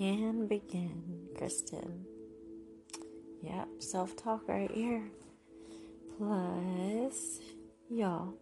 and 0.00 0.48
begin, 0.48 1.28
Kristen. 1.36 2.04
Yep, 3.42 3.68
self 3.80 4.16
talk 4.16 4.48
right 4.48 4.70
here. 4.70 5.04
Plus, 6.16 7.38
y'all. 7.90 8.34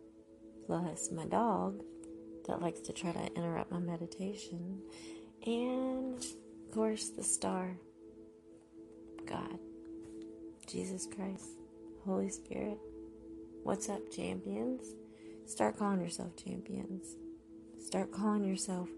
Plus, 0.67 1.11
my 1.13 1.25
dog 1.27 1.83
that 2.47 2.61
likes 2.61 2.81
to 2.81 2.93
try 2.93 3.13
to 3.13 3.35
interrupt 3.35 3.71
my 3.71 3.79
meditation. 3.79 4.81
And, 5.47 6.19
of 6.19 6.75
course, 6.75 7.11
the 7.11 7.23
star 7.23 7.77
God, 9.27 9.59
Jesus 10.67 11.07
Christ, 11.07 11.51
Holy 12.05 12.29
Spirit. 12.31 12.79
What's 13.63 13.89
up, 13.89 14.01
champions? 14.13 14.83
Start 15.47 15.79
calling 15.79 16.01
yourself 16.01 16.37
champions. 16.37 17.17
Start 17.85 18.13
calling 18.13 18.45
yourself 18.45 18.89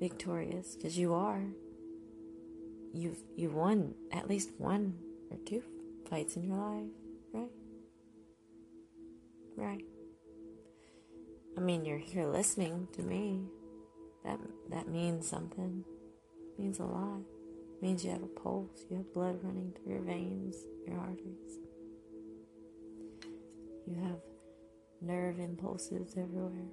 victorious 0.00 0.74
because 0.76 0.98
you 0.98 1.14
are. 1.14 1.42
You've 2.92 3.18
you've 3.36 3.54
won 3.54 3.94
at 4.12 4.28
least 4.28 4.50
one 4.58 4.94
or 5.30 5.38
two 5.44 5.62
fights 6.08 6.36
in 6.36 6.44
your 6.44 6.56
life, 6.56 6.90
right? 7.32 7.50
Right. 9.56 9.84
I 11.56 11.60
mean, 11.60 11.84
you're 11.84 11.98
here 11.98 12.26
listening 12.26 12.88
to 12.92 13.02
me. 13.02 13.40
That 14.24 14.38
that 14.70 14.88
means 14.88 15.28
something. 15.28 15.84
It 16.56 16.62
means 16.62 16.78
a 16.78 16.84
lot. 16.84 17.20
It 17.76 17.82
means 17.82 18.04
you 18.04 18.10
have 18.10 18.22
a 18.22 18.26
pulse. 18.26 18.84
You 18.90 18.98
have 18.98 19.12
blood 19.12 19.38
running 19.42 19.74
through 19.74 19.94
your 19.94 20.02
veins, 20.02 20.56
your 20.86 20.98
arteries. 20.98 21.58
You 23.86 23.96
have 24.02 24.20
nerve 25.00 25.38
impulses 25.38 26.14
everywhere. 26.16 26.66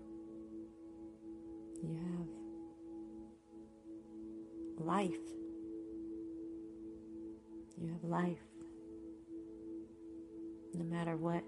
You 1.83 1.97
have 1.97 2.27
life. 4.85 5.11
You 7.81 7.89
have 7.89 8.03
life. 8.03 8.39
No 10.73 10.83
matter 10.83 11.15
what 11.15 11.43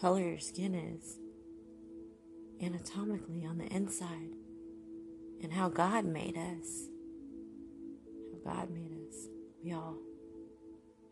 color 0.00 0.20
your 0.20 0.38
skin 0.38 0.74
is, 0.74 1.18
anatomically 2.62 3.44
on 3.44 3.58
the 3.58 3.66
inside, 3.66 4.30
and 5.42 5.52
how 5.52 5.68
God 5.68 6.04
made 6.04 6.36
us. 6.36 6.88
How 8.32 8.52
God 8.52 8.70
made 8.70 8.92
us. 9.08 9.28
We 9.62 9.72
all 9.72 9.96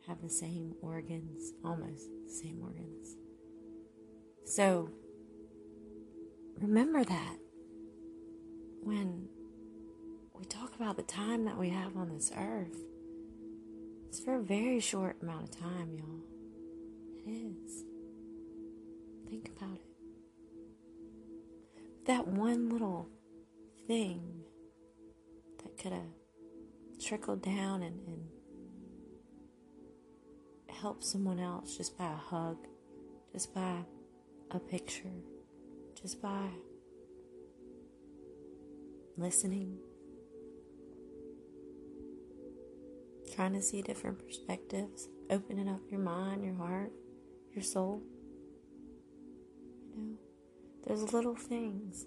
have 0.06 0.22
the 0.22 0.30
same 0.30 0.74
organs, 0.80 1.52
almost 1.64 2.08
the 2.24 2.32
same 2.32 2.60
organs. 2.62 3.16
So, 4.44 4.90
remember 6.60 7.04
that 7.04 7.36
when 8.82 9.28
we 10.34 10.44
talk 10.44 10.74
about 10.76 10.96
the 10.96 11.02
time 11.02 11.44
that 11.44 11.58
we 11.58 11.70
have 11.70 11.96
on 11.96 12.08
this 12.10 12.30
earth, 12.36 12.76
it's 14.16 14.24
for 14.24 14.36
a 14.36 14.42
very 14.42 14.80
short 14.80 15.20
amount 15.20 15.44
of 15.44 15.60
time, 15.60 15.92
y'all. 15.92 16.22
It 17.26 17.30
is. 17.30 17.84
Think 19.28 19.50
about 19.54 19.74
it. 19.74 19.82
That 22.06 22.26
one 22.26 22.70
little 22.70 23.10
thing 23.86 24.40
that 25.62 25.76
could 25.76 25.92
have 25.92 26.14
trickled 26.98 27.42
down 27.42 27.82
and, 27.82 28.00
and 28.06 28.22
helped 30.70 31.04
someone 31.04 31.38
else 31.38 31.76
just 31.76 31.98
by 31.98 32.10
a 32.10 32.16
hug, 32.16 32.56
just 33.34 33.52
by 33.54 33.84
a 34.50 34.58
picture, 34.58 35.12
just 36.00 36.22
by 36.22 36.48
listening, 39.18 39.76
trying 43.36 43.52
to 43.52 43.60
see 43.60 43.82
different 43.82 44.18
perspectives, 44.18 45.08
opening 45.30 45.68
up 45.68 45.80
your 45.90 46.00
mind, 46.00 46.42
your 46.42 46.54
heart, 46.54 46.90
your 47.52 47.62
soul. 47.62 48.02
You 49.94 50.02
know, 50.02 50.16
those 50.88 51.12
little 51.12 51.36
things 51.36 52.06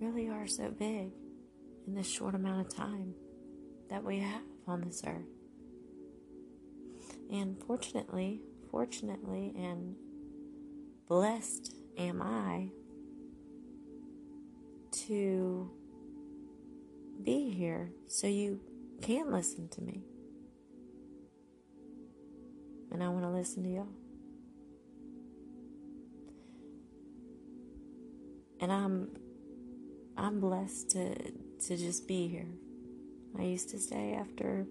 really 0.00 0.28
are 0.28 0.46
so 0.46 0.70
big 0.70 1.10
in 1.86 1.94
this 1.94 2.08
short 2.08 2.36
amount 2.36 2.64
of 2.64 2.74
time 2.74 3.14
that 3.90 4.04
we 4.04 4.20
have 4.20 4.42
on 4.68 4.82
this 4.82 5.02
earth. 5.04 5.26
And 7.30 7.60
fortunately, 7.66 8.40
fortunately, 8.70 9.52
and 9.56 9.96
blessed 11.08 11.74
am 11.98 12.22
I 12.22 12.68
to 15.08 15.70
be 17.22 17.50
here 17.50 17.90
so 18.06 18.26
you 18.26 18.60
can 19.02 19.30
listen 19.30 19.68
to 19.68 19.82
me. 19.82 20.00
And 22.90 23.02
I 23.02 23.08
want 23.08 23.24
to 23.24 23.30
listen 23.30 23.62
to 23.64 23.68
y'all. 23.68 23.88
And 28.60 28.72
I'm 28.72 29.08
I'm 30.16 30.40
blessed 30.40 30.90
to 30.90 31.14
to 31.14 31.76
just 31.76 32.06
be 32.06 32.28
here. 32.28 32.48
I 33.38 33.42
used 33.42 33.70
to 33.70 33.78
say 33.78 34.14
after 34.14 34.66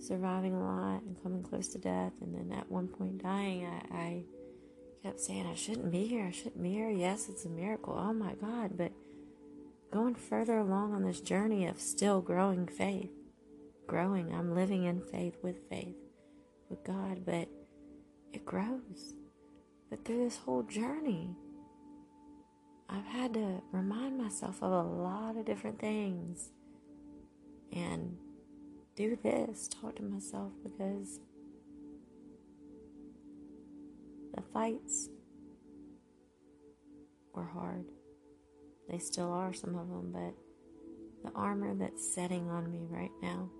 surviving 0.00 0.54
a 0.54 0.60
lot 0.60 1.02
and 1.02 1.22
coming 1.22 1.42
close 1.42 1.68
to 1.68 1.78
death 1.78 2.12
and 2.20 2.34
then 2.34 2.58
at 2.58 2.68
one 2.70 2.88
point 2.88 3.22
dying 3.22 3.64
I, 3.64 3.96
I 3.96 4.24
kept 5.02 5.20
saying 5.20 5.46
I 5.46 5.54
shouldn't 5.54 5.92
be 5.92 6.06
here, 6.06 6.26
I 6.26 6.32
shouldn't 6.32 6.62
be 6.62 6.72
here. 6.72 6.90
Yes, 6.90 7.28
it's 7.28 7.44
a 7.44 7.48
miracle. 7.48 7.94
Oh 7.96 8.12
my 8.12 8.34
God, 8.34 8.76
but 8.76 8.92
going 9.92 10.14
further 10.14 10.58
along 10.58 10.94
on 10.94 11.04
this 11.04 11.20
journey 11.20 11.66
of 11.66 11.80
still 11.80 12.20
growing 12.20 12.66
faith. 12.66 13.10
Growing. 13.92 14.32
I'm 14.32 14.54
living 14.54 14.84
in 14.84 15.02
faith 15.02 15.36
with 15.42 15.68
faith 15.68 15.98
with 16.70 16.82
God, 16.82 17.26
but 17.26 17.46
it 18.32 18.42
grows. 18.46 19.12
But 19.90 20.02
through 20.06 20.24
this 20.24 20.38
whole 20.38 20.62
journey, 20.62 21.36
I've 22.88 23.04
had 23.04 23.34
to 23.34 23.60
remind 23.70 24.16
myself 24.16 24.62
of 24.62 24.72
a 24.72 24.82
lot 24.82 25.36
of 25.36 25.44
different 25.44 25.78
things 25.78 26.52
and 27.70 28.16
do 28.96 29.18
this, 29.22 29.68
talk 29.68 29.96
to 29.96 30.02
myself 30.02 30.52
because 30.62 31.20
the 34.34 34.42
fights 34.54 35.10
were 37.34 37.44
hard. 37.44 37.84
They 38.88 38.96
still 38.96 39.30
are, 39.30 39.52
some 39.52 39.76
of 39.76 39.86
them, 39.90 40.12
but 40.14 41.30
the 41.30 41.36
armor 41.36 41.74
that's 41.74 42.14
setting 42.14 42.48
on 42.48 42.70
me 42.70 42.86
right 42.88 43.12
now 43.20 43.50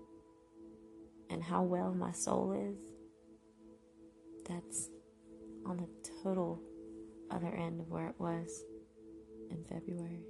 and 1.33 1.43
how 1.43 1.63
well 1.63 1.93
my 1.95 2.11
soul 2.11 2.53
is, 2.53 2.79
that's 4.47 4.89
on 5.65 5.77
the 5.77 5.87
total 6.21 6.61
other 7.31 7.47
end 7.47 7.81
of 7.81 7.89
where 7.89 8.07
it 8.07 8.15
was 8.19 8.63
in 9.49 9.63
February. 9.63 10.21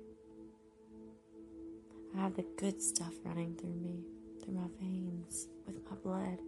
I 2.16 2.22
have 2.22 2.36
the 2.36 2.46
good 2.58 2.82
stuff 2.82 3.14
running 3.26 3.56
through 3.56 3.76
me, 3.76 4.06
through 4.42 4.54
my 4.54 4.68
veins, 4.80 5.50
with 5.68 5.76
my 5.90 5.98
blood, 5.98 6.40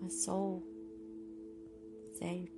my 0.00 0.08
soul 0.08 0.62
saved. 2.18 2.52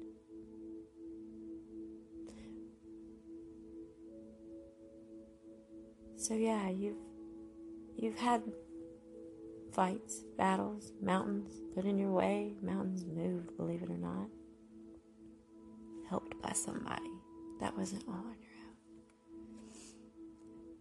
So 6.16 6.34
yeah, 6.34 6.68
you've 6.68 6.96
you've 7.96 8.18
had 8.18 8.42
fights, 9.72 10.22
battles, 10.36 10.92
mountains 11.00 11.60
put 11.74 11.84
in 11.84 11.98
your 11.98 12.10
way, 12.10 12.54
mountains 12.62 13.04
moved, 13.04 13.56
believe 13.56 13.82
it 13.82 13.90
or 13.90 13.98
not. 13.98 14.28
Helped 16.08 16.40
by 16.42 16.52
somebody. 16.52 17.10
That 17.60 17.76
wasn't 17.76 18.04
all 18.08 18.14
on 18.14 18.36
your 18.40 18.52
own. 18.68 18.76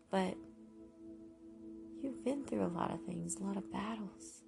But 0.10 0.38
you've 2.02 2.24
been 2.26 2.44
through 2.44 2.66
a 2.66 2.76
lot 2.76 2.92
of 2.92 3.04
things, 3.06 3.38
a 3.38 3.44
lot 3.44 3.58
of 3.58 3.72
battles. 3.72 4.44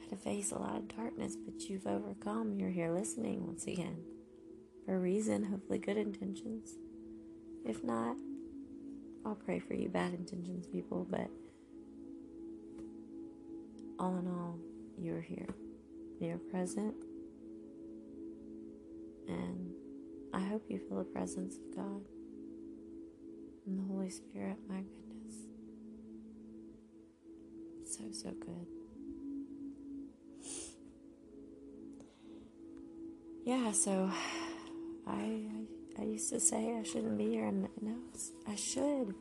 Had 0.00 0.10
to 0.10 0.16
face 0.16 0.52
a 0.52 0.58
lot 0.58 0.76
of 0.76 0.96
darkness, 0.96 1.36
but 1.36 1.60
you've 1.62 1.86
overcome. 1.86 2.58
You're 2.58 2.70
here 2.70 2.92
listening 2.92 3.46
once 3.46 3.66
again. 3.66 4.02
For 4.84 4.96
a 4.96 4.98
reason, 4.98 5.44
hopefully 5.44 5.78
good 5.78 5.96
intentions. 5.96 6.70
If 7.64 7.84
not, 7.84 8.16
I'll 9.24 9.34
pray 9.34 9.58
for 9.58 9.74
you, 9.74 9.88
bad 9.88 10.14
intentions, 10.14 10.66
people, 10.66 11.06
but 11.08 11.28
all 13.98 14.16
in 14.18 14.26
all, 14.26 14.58
you're 14.98 15.20
here. 15.20 15.54
You're 16.20 16.38
present. 16.38 16.94
And 19.28 19.72
I 20.32 20.40
hope 20.40 20.64
you 20.68 20.78
feel 20.78 20.98
the 20.98 21.04
presence 21.04 21.56
of 21.56 21.76
God 21.76 22.00
and 23.66 23.78
the 23.78 23.92
Holy 23.92 24.10
Spirit. 24.10 24.56
My 24.68 24.76
goodness. 24.76 25.34
So, 27.84 28.04
so 28.12 28.30
good. 28.30 28.66
Yeah, 33.44 33.72
so 33.72 34.10
I, 35.06 35.46
I 35.98 36.02
I 36.02 36.04
used 36.04 36.28
to 36.30 36.38
say 36.38 36.76
I 36.78 36.82
shouldn't 36.82 37.18
be 37.18 37.30
here, 37.30 37.46
and 37.46 37.68
now 37.80 37.96
I 38.46 38.54
should, 38.54 39.14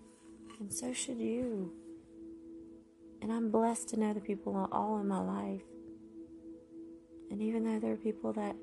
and 0.60 0.72
so 0.72 0.94
should 0.94 1.18
you. 1.18 1.72
And 3.22 3.32
I'm 3.32 3.50
blessed 3.52 3.90
to 3.90 4.00
know 4.00 4.14
the 4.14 4.22
people 4.22 4.70
all 4.72 5.00
in 5.00 5.08
my 5.08 5.20
life. 5.20 5.64
And 7.30 7.42
even 7.42 7.64
though 7.64 7.80
there 7.80 7.94
are 7.94 7.98
people 7.98 8.32
that 8.34 8.56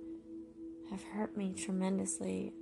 have 0.90 1.02
hurt 1.02 1.36
me 1.36 1.52
tremendously, 1.52 2.52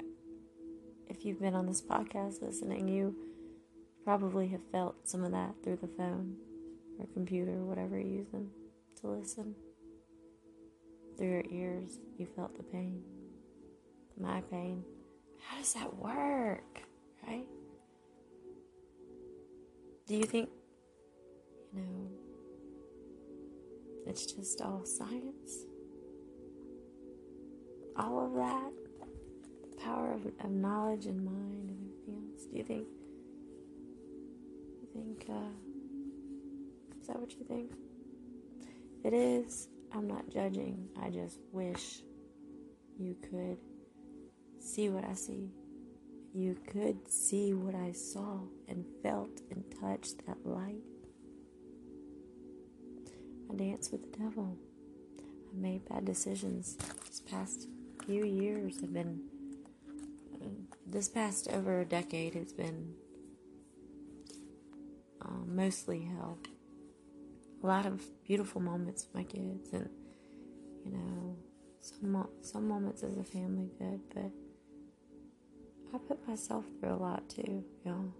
if 1.08 1.24
you've 1.24 1.40
been 1.40 1.54
on 1.54 1.66
this 1.66 1.82
podcast 1.82 2.42
listening, 2.42 2.88
you 2.88 3.14
probably 4.04 4.48
have 4.48 4.62
felt 4.72 5.08
some 5.08 5.22
of 5.22 5.30
that 5.32 5.54
through 5.62 5.76
the 5.76 5.88
phone 5.96 6.34
or 6.98 7.06
computer, 7.12 7.62
whatever 7.64 7.98
you're 7.98 8.20
using 8.20 8.50
to 9.00 9.08
listen. 9.08 9.54
Through 11.16 11.28
your 11.28 11.44
ears, 11.50 11.98
you 12.16 12.26
felt 12.34 12.56
the 12.56 12.62
pain, 12.62 13.02
my 14.18 14.40
pain. 14.50 14.82
How 15.40 15.58
does 15.58 15.74
that 15.74 15.94
work, 15.98 16.82
right? 17.26 17.46
Do 20.06 20.16
you 20.16 20.24
think, 20.24 20.48
it's 24.12 24.26
just 24.26 24.60
all 24.60 24.84
science? 24.84 25.64
All 27.96 28.26
of 28.26 28.34
that? 28.34 28.72
The 29.70 29.82
power 29.82 30.12
of, 30.12 30.26
of 30.26 30.50
knowledge 30.50 31.06
and 31.06 31.24
mind 31.24 31.70
and 31.70 31.90
everything 31.90 32.30
else? 32.30 32.44
Do 32.44 32.58
you 32.58 32.64
think, 32.64 32.86
you 34.82 34.88
think, 34.92 35.24
uh, 35.30 35.54
is 37.00 37.06
that 37.06 37.18
what 37.18 37.32
you 37.32 37.44
think? 37.48 37.72
It 39.02 39.14
is. 39.14 39.68
I'm 39.94 40.06
not 40.06 40.28
judging. 40.28 40.88
I 41.02 41.08
just 41.08 41.38
wish 41.50 42.02
you 42.98 43.16
could 43.30 43.56
see 44.60 44.90
what 44.90 45.04
I 45.04 45.14
see 45.14 45.48
you 46.34 46.56
could 46.66 46.96
see 47.12 47.52
what 47.52 47.74
I 47.74 47.92
saw 47.92 48.38
and 48.66 48.86
felt 49.02 49.42
and 49.50 49.62
touched 49.82 50.26
that 50.26 50.38
light. 50.46 50.80
I 53.52 53.56
danced 53.56 53.92
with 53.92 54.10
the 54.10 54.18
devil. 54.18 54.56
I 55.20 55.60
made 55.60 55.86
bad 55.88 56.04
decisions. 56.04 56.76
This 57.06 57.20
past 57.20 57.68
few 58.06 58.24
years 58.24 58.80
have 58.80 58.94
been, 58.94 59.20
this 60.86 61.08
past 61.08 61.48
over 61.48 61.80
a 61.80 61.84
decade, 61.84 62.34
it's 62.34 62.52
been 62.52 62.94
uh, 65.20 65.44
mostly 65.46 66.00
hell. 66.04 66.38
A 67.62 67.66
lot 67.66 67.84
of 67.84 68.02
beautiful 68.24 68.60
moments 68.60 69.06
with 69.06 69.14
my 69.14 69.24
kids, 69.24 69.72
and 69.72 69.88
you 70.84 70.92
know, 70.92 71.36
some 71.80 72.28
some 72.40 72.66
moments 72.66 73.02
as 73.02 73.16
a 73.18 73.24
family 73.24 73.70
good, 73.78 74.00
but 74.14 74.30
I 75.94 75.98
put 75.98 76.26
myself 76.26 76.64
through 76.80 76.94
a 76.94 76.96
lot 76.96 77.28
too, 77.28 77.62
y'all. 77.84 78.12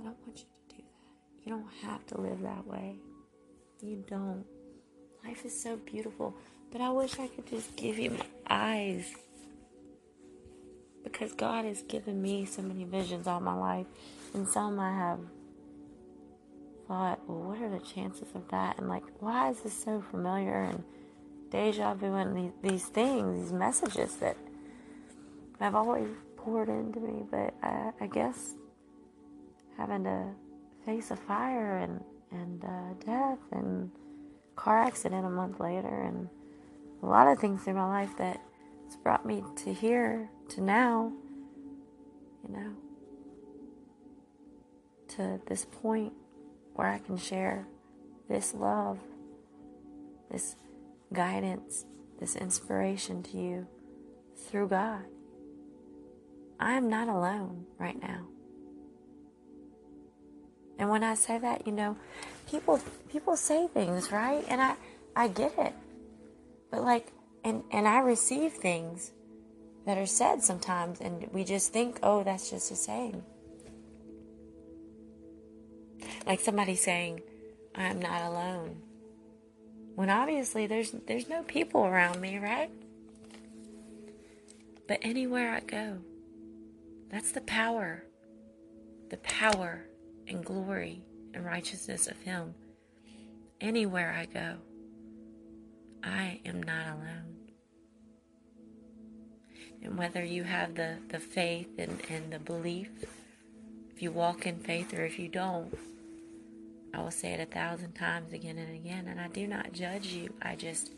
I 0.00 0.04
don't 0.04 0.16
want 0.26 0.38
you 0.38 0.44
to. 0.44 0.59
You 1.44 1.52
don't 1.52 1.66
have 1.82 2.06
to 2.08 2.20
live 2.20 2.42
that 2.42 2.66
way. 2.66 2.96
You 3.80 4.04
don't. 4.08 4.44
Life 5.24 5.44
is 5.44 5.62
so 5.62 5.76
beautiful, 5.76 6.34
but 6.70 6.80
I 6.80 6.90
wish 6.90 7.18
I 7.18 7.28
could 7.28 7.46
just 7.46 7.76
give 7.76 7.98
you 7.98 8.10
my 8.10 8.26
eyes. 8.48 9.12
Because 11.02 11.32
God 11.32 11.64
has 11.64 11.82
given 11.82 12.20
me 12.20 12.44
so 12.44 12.62
many 12.62 12.84
visions 12.84 13.26
all 13.26 13.40
my 13.40 13.54
life, 13.54 13.86
and 14.34 14.46
some 14.46 14.78
I 14.78 14.94
have 14.94 15.18
thought, 16.86 17.20
well, 17.26 17.50
what 17.50 17.62
are 17.62 17.70
the 17.70 17.84
chances 17.84 18.28
of 18.34 18.48
that? 18.48 18.78
And 18.78 18.88
like, 18.88 19.04
why 19.20 19.50
is 19.50 19.60
this 19.60 19.84
so 19.84 20.02
familiar? 20.10 20.62
And 20.64 20.84
deja 21.50 21.94
vu 21.94 22.14
and 22.14 22.36
these, 22.36 22.52
these 22.62 22.84
things, 22.86 23.44
these 23.44 23.52
messages 23.52 24.16
that 24.16 24.36
I've 25.60 25.74
always 25.74 26.08
poured 26.36 26.68
into 26.68 27.00
me, 27.00 27.24
but 27.30 27.54
I, 27.62 27.92
I 28.00 28.06
guess 28.06 28.54
having 29.76 30.04
to 30.04 30.28
face 30.84 31.10
a 31.10 31.16
fire 31.16 31.78
and 31.78 32.02
and 32.32 32.64
uh, 32.64 32.94
death 33.04 33.38
and 33.52 33.90
car 34.56 34.82
accident 34.82 35.26
a 35.26 35.30
month 35.30 35.58
later 35.58 36.02
and 36.02 36.28
a 37.02 37.06
lot 37.06 37.26
of 37.26 37.38
things 37.38 37.66
in 37.66 37.74
my 37.74 37.86
life 37.86 38.16
that 38.18 38.40
has 38.84 38.96
brought 38.96 39.26
me 39.26 39.42
to 39.56 39.72
here 39.72 40.30
to 40.48 40.60
now 40.60 41.12
you 42.46 42.54
know 42.54 42.72
to 45.08 45.40
this 45.46 45.64
point 45.64 46.12
where 46.74 46.88
I 46.88 46.98
can 46.98 47.16
share 47.16 47.66
this 48.28 48.54
love 48.54 48.98
this 50.30 50.56
guidance 51.12 51.84
this 52.20 52.36
inspiration 52.36 53.22
to 53.24 53.38
you 53.38 53.66
through 54.36 54.68
God 54.68 55.04
I 56.60 56.72
am 56.72 56.90
not 56.90 57.08
alone 57.08 57.64
right 57.78 58.00
now. 58.00 58.26
And 60.80 60.88
when 60.88 61.04
I 61.04 61.14
say 61.14 61.36
that, 61.36 61.66
you 61.66 61.72
know, 61.74 61.98
people 62.48 62.80
people 63.12 63.36
say 63.36 63.68
things, 63.68 64.10
right? 64.10 64.42
And 64.48 64.62
I 64.62 64.76
I 65.14 65.28
get 65.28 65.52
it. 65.58 65.74
But 66.70 66.82
like 66.82 67.12
and 67.44 67.62
and 67.70 67.86
I 67.86 68.00
receive 68.00 68.54
things 68.54 69.12
that 69.84 69.98
are 69.98 70.06
said 70.06 70.42
sometimes 70.42 70.98
and 71.02 71.28
we 71.32 71.44
just 71.44 71.70
think, 71.70 71.98
"Oh, 72.02 72.22
that's 72.24 72.48
just 72.48 72.70
a 72.70 72.76
saying." 72.76 73.22
Like 76.26 76.40
somebody 76.40 76.76
saying, 76.76 77.20
"I'm 77.74 78.00
not 78.00 78.22
alone." 78.22 78.80
When 79.96 80.08
obviously 80.08 80.66
there's 80.66 80.92
there's 80.92 81.28
no 81.28 81.42
people 81.42 81.84
around 81.84 82.22
me, 82.22 82.38
right? 82.38 82.70
But 84.88 85.00
anywhere 85.02 85.52
I 85.52 85.60
go, 85.60 85.98
that's 87.10 87.32
the 87.32 87.42
power, 87.42 88.04
the 89.10 89.18
power 89.18 89.89
and 90.30 90.44
glory 90.44 91.02
and 91.34 91.44
righteousness 91.44 92.06
of 92.06 92.18
Him. 92.20 92.54
Anywhere 93.60 94.14
I 94.18 94.24
go, 94.24 94.56
I 96.02 96.40
am 96.46 96.62
not 96.62 96.86
alone. 96.86 97.36
And 99.82 99.98
whether 99.98 100.24
you 100.24 100.44
have 100.44 100.74
the, 100.74 100.96
the 101.08 101.18
faith 101.18 101.78
and, 101.78 102.00
and 102.08 102.32
the 102.32 102.38
belief, 102.38 102.88
if 103.90 104.02
you 104.02 104.12
walk 104.12 104.46
in 104.46 104.58
faith 104.58 104.94
or 104.94 105.04
if 105.04 105.18
you 105.18 105.28
don't, 105.28 105.76
I 106.92 107.00
will 107.00 107.10
say 107.10 107.32
it 107.32 107.40
a 107.40 107.46
thousand 107.46 107.92
times 107.92 108.32
again 108.32 108.58
and 108.58 108.74
again. 108.74 109.08
And 109.08 109.20
I 109.20 109.28
do 109.28 109.46
not 109.46 109.72
judge 109.72 110.06
you. 110.06 110.32
I 110.42 110.56
just 110.56 110.92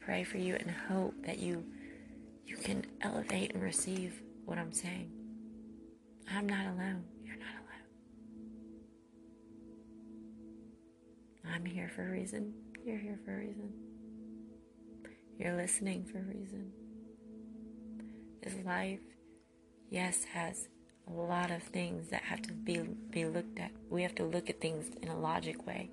pray 0.00 0.24
for 0.24 0.38
you 0.38 0.54
and 0.54 0.70
hope 0.70 1.14
that 1.26 1.38
you 1.38 1.64
you 2.46 2.56
can 2.56 2.86
elevate 3.02 3.52
and 3.52 3.62
receive 3.62 4.22
what 4.46 4.56
I'm 4.56 4.72
saying. 4.72 5.10
I'm 6.32 6.46
not 6.46 6.64
alone. 6.66 7.04
I'm 11.52 11.64
here 11.64 11.90
for 11.94 12.06
a 12.06 12.10
reason. 12.10 12.52
You're 12.84 12.98
here 12.98 13.18
for 13.24 13.34
a 13.34 13.38
reason. 13.38 13.72
You're 15.38 15.56
listening 15.56 16.04
for 16.04 16.18
a 16.18 16.22
reason. 16.22 16.72
This 18.42 18.54
life, 18.64 19.00
yes, 19.90 20.24
has 20.24 20.68
a 21.08 21.12
lot 21.12 21.50
of 21.50 21.62
things 21.62 22.08
that 22.08 22.22
have 22.22 22.42
to 22.42 22.52
be 22.52 22.78
be 23.10 23.24
looked 23.24 23.58
at. 23.58 23.70
We 23.88 24.02
have 24.02 24.14
to 24.16 24.24
look 24.24 24.50
at 24.50 24.60
things 24.60 24.90
in 25.02 25.08
a 25.08 25.18
logic 25.18 25.66
way. 25.66 25.90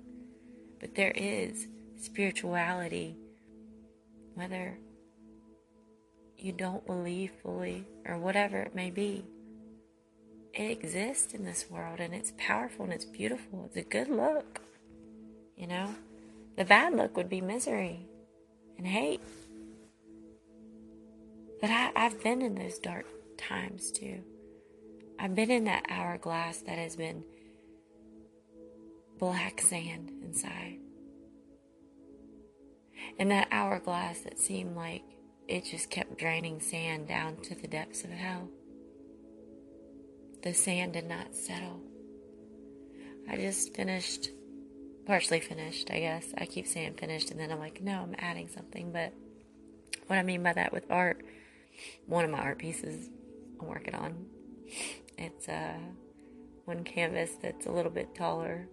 But 0.80 0.94
there 0.94 1.12
is 1.12 1.68
spirituality, 1.96 3.16
whether 4.34 4.78
you 6.36 6.52
don't 6.52 6.86
believe 6.86 7.32
fully 7.42 7.86
or 8.04 8.18
whatever 8.18 8.58
it 8.58 8.74
may 8.74 8.90
be 8.90 9.24
it 10.56 10.70
exists 10.70 11.34
in 11.34 11.44
this 11.44 11.70
world 11.70 12.00
and 12.00 12.14
it's 12.14 12.32
powerful 12.38 12.84
and 12.84 12.94
it's 12.94 13.04
beautiful. 13.04 13.64
It's 13.66 13.76
a 13.76 13.82
good 13.82 14.08
look. 14.08 14.62
You 15.56 15.66
know? 15.66 15.94
The 16.56 16.64
bad 16.64 16.94
look 16.94 17.16
would 17.16 17.28
be 17.28 17.40
misery 17.40 18.06
and 18.78 18.86
hate. 18.86 19.20
But 21.60 21.70
I, 21.70 21.90
I've 21.96 22.22
been 22.22 22.42
in 22.42 22.54
those 22.54 22.78
dark 22.78 23.06
times 23.36 23.90
too. 23.90 24.22
I've 25.18 25.34
been 25.34 25.50
in 25.50 25.64
that 25.64 25.86
hourglass 25.88 26.58
that 26.58 26.78
has 26.78 26.96
been 26.96 27.24
black 29.18 29.60
sand 29.60 30.12
inside. 30.22 30.78
And 33.18 33.30
that 33.30 33.48
hourglass 33.50 34.20
that 34.20 34.38
seemed 34.38 34.76
like 34.76 35.04
it 35.48 35.64
just 35.64 35.90
kept 35.90 36.18
draining 36.18 36.60
sand 36.60 37.08
down 37.08 37.36
to 37.42 37.54
the 37.54 37.68
depths 37.68 38.04
of 38.04 38.10
hell 38.10 38.48
the 40.46 40.54
sand 40.54 40.92
did 40.92 41.08
not 41.08 41.34
settle. 41.34 41.80
I 43.28 43.36
just 43.36 43.74
finished, 43.74 44.30
partially 45.06 45.40
finished, 45.40 45.90
I 45.90 46.00
guess. 46.00 46.26
I 46.36 46.46
keep 46.46 46.66
saying 46.66 46.94
finished, 46.94 47.30
and 47.30 47.38
then 47.38 47.52
I'm 47.52 47.58
like, 47.58 47.80
no, 47.80 48.02
I'm 48.02 48.14
adding 48.18 48.48
something. 48.48 48.92
But 48.92 49.12
what 50.06 50.18
I 50.18 50.22
mean 50.22 50.42
by 50.42 50.52
that 50.52 50.72
with 50.72 50.90
art, 50.90 51.24
one 52.06 52.24
of 52.24 52.30
my 52.30 52.38
art 52.38 52.58
pieces 52.58 53.08
I'm 53.60 53.68
working 53.68 53.94
on, 53.94 54.26
it's 55.16 55.48
uh, 55.48 55.78
one 56.64 56.84
canvas 56.84 57.30
that's 57.42 57.66
a 57.66 57.72
little 57.72 57.92
bit 57.92 58.14
taller 58.14 58.68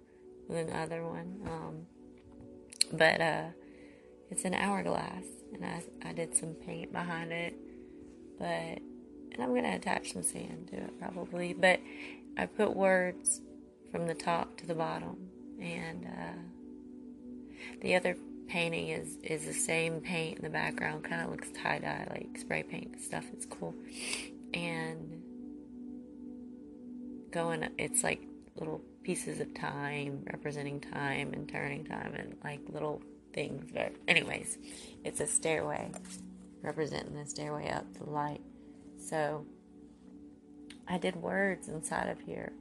than 0.50 0.68
the 0.68 0.78
other 0.78 1.06
one. 1.06 1.40
Um, 1.46 1.88
but 2.92 3.22
uh, 3.22 3.46
it's 4.30 4.46
an 4.46 4.54
hourglass, 4.54 5.24
and 5.54 5.66
I, 5.66 5.84
I 6.04 6.14
did 6.14 6.36
some 6.36 6.54
paint 6.54 6.92
behind 6.92 7.32
it. 7.32 7.56
But 8.40 8.80
and 9.34 9.42
I'm 9.42 9.50
going 9.50 9.64
to 9.64 9.76
attach 9.76 10.14
some 10.14 10.24
sand 10.24 10.70
to 10.70 10.78
it 10.78 11.00
probably. 11.00 11.54
But 11.54 11.80
I 12.38 12.46
put 12.46 12.76
words 12.76 13.42
from 13.92 14.08
the 14.08 14.14
top 14.14 14.58
to 14.58 14.66
the 14.66 14.76
bottom. 14.76 15.30
And 15.60 16.06
uh, 16.06 16.42
the 17.82 17.96
other 17.96 18.18
painting 18.48 18.90
is 18.90 19.18
is 19.24 19.46
the 19.46 19.54
same 19.54 20.02
paint 20.02 20.38
in 20.38 20.44
the 20.44 20.50
background. 20.50 21.04
Kind 21.04 21.24
of 21.24 21.32
looks 21.32 21.50
tie 21.52 21.80
dye, 21.80 22.08
like 22.10 22.38
spray 22.38 22.64
paint 22.64 23.02
stuff. 23.02 23.26
It's 23.34 23.46
cool. 23.46 23.74
And 24.54 25.22
going, 27.32 27.68
it's 27.78 28.04
like 28.04 28.22
little 28.56 28.82
pieces 29.04 29.40
of 29.40 29.54
time 29.54 30.24
representing 30.32 30.80
time 30.80 31.34
and 31.34 31.50
turning 31.50 31.84
time 31.84 32.14
and 32.16 32.36
like 32.44 32.62
little 32.70 33.02
things. 33.34 33.72
But 33.74 33.94
anyways, 34.08 34.58
it's 35.04 35.20
a 35.20 35.28
stairway 35.28 35.92
representing 36.62 37.16
the 37.16 37.26
stairway 37.26 37.70
up 37.70 37.92
to 37.94 38.00
the 38.00 38.10
light. 38.10 38.42
So 38.98 39.46
I 40.88 40.98
did 40.98 41.16
words 41.16 41.68
inside 41.68 42.10
of 42.10 42.20
here 42.22 42.54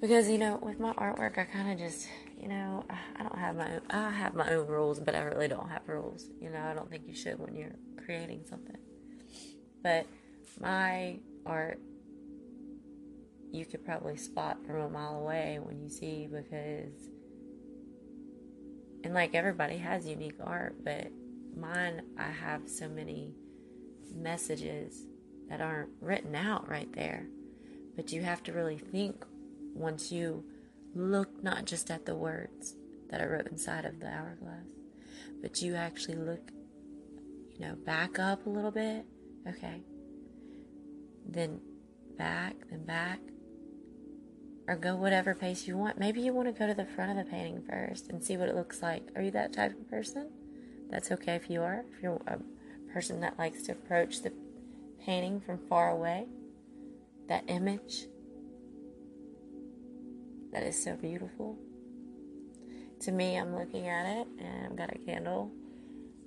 because 0.00 0.28
you 0.28 0.38
know 0.38 0.58
with 0.62 0.80
my 0.80 0.92
artwork 0.94 1.38
I 1.38 1.44
kind 1.44 1.70
of 1.72 1.78
just 1.78 2.08
you 2.40 2.48
know 2.48 2.84
I 3.18 3.22
don't 3.22 3.38
have 3.38 3.56
my 3.56 3.74
own, 3.74 3.82
I 3.90 4.10
have 4.10 4.34
my 4.34 4.50
own 4.54 4.66
rules, 4.66 5.00
but 5.00 5.14
I 5.14 5.20
really 5.20 5.48
don't 5.48 5.68
have 5.68 5.82
rules. 5.86 6.26
You 6.40 6.50
know 6.50 6.60
I 6.60 6.74
don't 6.74 6.90
think 6.90 7.04
you 7.06 7.14
should 7.14 7.38
when 7.38 7.54
you're 7.54 7.76
creating 8.04 8.44
something. 8.48 8.78
But 9.82 10.06
my 10.60 11.18
art 11.46 11.80
you 13.52 13.66
could 13.66 13.84
probably 13.84 14.16
spot 14.16 14.58
from 14.64 14.76
a 14.76 14.88
mile 14.88 15.16
away 15.16 15.58
when 15.62 15.80
you 15.80 15.88
see 15.88 16.28
because 16.30 17.08
and 19.02 19.14
like 19.14 19.34
everybody 19.34 19.78
has 19.78 20.06
unique 20.06 20.36
art, 20.42 20.76
but 20.84 21.08
mine 21.56 22.02
I 22.18 22.30
have 22.30 22.68
so 22.68 22.88
many 22.88 23.34
messages 24.14 25.04
that 25.48 25.60
aren't 25.60 25.90
written 26.00 26.34
out 26.34 26.68
right 26.68 26.92
there. 26.94 27.26
But 27.96 28.12
you 28.12 28.22
have 28.22 28.42
to 28.44 28.52
really 28.52 28.78
think 28.78 29.24
once 29.74 30.10
you 30.10 30.44
look 30.94 31.42
not 31.42 31.64
just 31.64 31.90
at 31.90 32.06
the 32.06 32.14
words 32.14 32.76
that 33.10 33.20
I 33.20 33.26
wrote 33.26 33.48
inside 33.48 33.84
of 33.84 34.00
the 34.00 34.08
hourglass, 34.08 34.66
but 35.40 35.60
you 35.62 35.74
actually 35.74 36.16
look, 36.16 36.50
you 37.52 37.66
know, 37.66 37.74
back 37.74 38.18
up 38.18 38.46
a 38.46 38.50
little 38.50 38.70
bit. 38.70 39.04
Okay. 39.48 39.82
Then 41.26 41.60
back, 42.16 42.56
then 42.70 42.84
back. 42.84 43.20
Or 44.68 44.76
go 44.76 44.94
whatever 44.94 45.34
pace 45.34 45.66
you 45.66 45.76
want. 45.76 45.98
Maybe 45.98 46.20
you 46.20 46.32
want 46.32 46.46
to 46.48 46.58
go 46.58 46.66
to 46.66 46.74
the 46.74 46.84
front 46.84 47.18
of 47.18 47.24
the 47.24 47.30
painting 47.30 47.62
first 47.68 48.08
and 48.08 48.22
see 48.22 48.36
what 48.36 48.48
it 48.48 48.54
looks 48.54 48.82
like. 48.82 49.08
Are 49.16 49.22
you 49.22 49.30
that 49.32 49.52
type 49.52 49.72
of 49.72 49.90
person? 49.90 50.30
That's 50.90 51.10
okay 51.12 51.34
if 51.34 51.50
you 51.50 51.62
are. 51.62 51.84
If 51.92 52.02
you're 52.02 52.20
a 52.26 52.38
person 52.92 53.20
that 53.20 53.38
likes 53.38 53.62
to 53.64 53.72
approach 53.72 54.22
the 54.22 54.32
painting 55.04 55.40
from 55.40 55.58
far 55.68 55.90
away, 55.90 56.26
that 57.28 57.44
image 57.48 58.06
that 60.52 60.62
is 60.62 60.82
so 60.82 60.96
beautiful. 60.96 61.56
To 63.00 63.12
me, 63.12 63.36
I'm 63.36 63.56
looking 63.56 63.88
at 63.88 64.06
it 64.06 64.26
and 64.38 64.66
I've 64.66 64.76
got 64.76 64.94
a 64.94 64.98
candle 64.98 65.50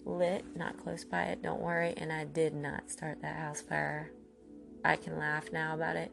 lit, 0.05 0.43
not 0.55 0.77
close 0.77 1.03
by 1.03 1.23
it, 1.25 1.41
don't 1.41 1.61
worry. 1.61 1.93
And 1.97 2.11
I 2.11 2.25
did 2.25 2.53
not 2.53 2.89
start 2.89 3.21
that 3.21 3.35
house 3.37 3.61
fire. 3.61 4.11
I 4.83 4.95
can 4.95 5.17
laugh 5.17 5.51
now 5.51 5.75
about 5.75 5.95
it. 5.95 6.11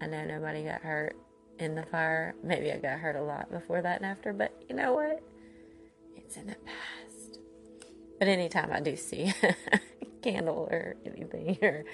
I 0.00 0.06
know 0.06 0.24
nobody 0.24 0.64
got 0.64 0.82
hurt 0.82 1.16
in 1.58 1.74
the 1.74 1.82
fire. 1.84 2.34
Maybe 2.42 2.70
I 2.70 2.76
got 2.78 2.98
hurt 2.98 3.16
a 3.16 3.22
lot 3.22 3.50
before 3.50 3.82
that 3.82 3.96
and 3.96 4.06
after, 4.06 4.32
but 4.32 4.52
you 4.68 4.76
know 4.76 4.94
what? 4.94 5.22
It's 6.16 6.36
in 6.36 6.46
the 6.46 6.56
past. 6.56 7.38
But 8.18 8.28
anytime 8.28 8.70
I 8.72 8.80
do 8.80 8.96
see 8.96 9.32
a 9.42 9.80
candle 10.22 10.68
or 10.70 10.96
anything 11.04 11.58
or 11.62 11.84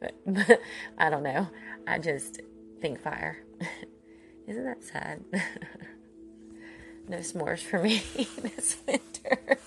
but, 0.00 0.14
but 0.26 0.60
I 0.98 1.10
don't 1.10 1.22
know. 1.22 1.48
I 1.86 1.98
just 1.98 2.40
think 2.80 3.00
fire. 3.00 3.38
Isn't 4.50 4.64
that 4.64 4.82
sad? 4.82 5.22
no 7.08 7.18
s'mores 7.18 7.60
for 7.60 7.78
me 7.78 8.02
this 8.42 8.78
winter. 8.84 9.58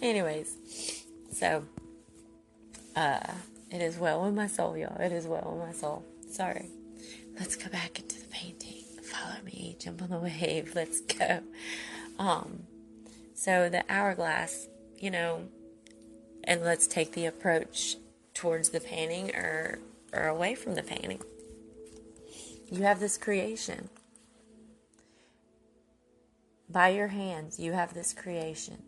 Anyways, 0.00 1.04
so 1.32 1.64
uh 2.94 3.32
it 3.72 3.82
is 3.82 3.98
well 3.98 4.22
with 4.24 4.34
my 4.34 4.46
soul, 4.46 4.78
y'all. 4.78 5.00
It 5.00 5.10
is 5.10 5.26
well 5.26 5.56
with 5.56 5.66
my 5.66 5.72
soul. 5.72 6.04
Sorry. 6.30 6.70
Let's 7.40 7.56
go 7.56 7.68
back 7.70 7.98
into 7.98 8.20
the 8.20 8.28
painting. 8.28 8.84
Follow 9.02 9.42
me, 9.44 9.76
jump 9.80 10.00
on 10.00 10.10
the 10.10 10.18
wave. 10.40 10.76
Let's 10.76 11.00
go. 11.00 11.40
Um 12.20 12.68
so 13.34 13.68
the 13.68 13.84
hourglass, 13.88 14.68
you 14.96 15.10
know, 15.10 15.48
and 16.44 16.62
let's 16.62 16.86
take 16.86 17.14
the 17.14 17.26
approach 17.26 17.96
towards 18.32 18.68
the 18.68 18.80
painting 18.80 19.34
or 19.34 19.80
or 20.12 20.28
away 20.28 20.54
from 20.54 20.76
the 20.76 20.84
painting. 20.84 21.20
You 22.70 22.82
have 22.82 23.00
this 23.00 23.16
creation. 23.16 23.88
By 26.68 26.90
your 26.90 27.08
hands, 27.08 27.58
you 27.58 27.72
have 27.72 27.94
this 27.94 28.12
creation 28.12 28.82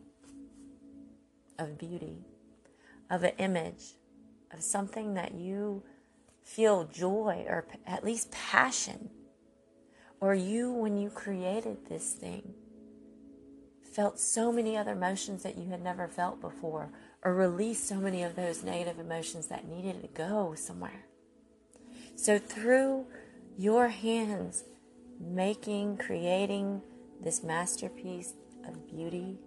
of 1.58 1.78
beauty, 1.78 2.26
of 3.08 3.22
an 3.22 3.32
image, 3.38 3.94
of 4.52 4.62
something 4.62 5.14
that 5.14 5.34
you 5.34 5.82
feel 6.42 6.84
joy 6.84 7.44
or 7.48 7.66
at 7.86 8.04
least 8.04 8.30
passion. 8.30 9.10
Or 10.20 10.34
you, 10.34 10.70
when 10.70 10.98
you 10.98 11.08
created 11.08 11.86
this 11.88 12.12
thing, 12.12 12.52
felt 13.82 14.20
so 14.20 14.52
many 14.52 14.76
other 14.76 14.92
emotions 14.92 15.42
that 15.42 15.56
you 15.56 15.70
had 15.70 15.82
never 15.82 16.06
felt 16.06 16.40
before 16.42 16.90
or 17.24 17.34
released 17.34 17.88
so 17.88 17.96
many 17.96 18.22
of 18.22 18.36
those 18.36 18.62
negative 18.62 18.98
emotions 18.98 19.46
that 19.46 19.66
needed 19.66 20.02
to 20.02 20.08
go 20.08 20.54
somewhere. 20.54 21.06
So, 22.16 22.38
through 22.38 23.06
your 23.60 23.88
hands 23.88 24.64
making, 25.20 25.94
creating 25.98 26.80
this 27.22 27.42
masterpiece 27.42 28.32
of 28.66 28.88
beauty, 28.88 29.38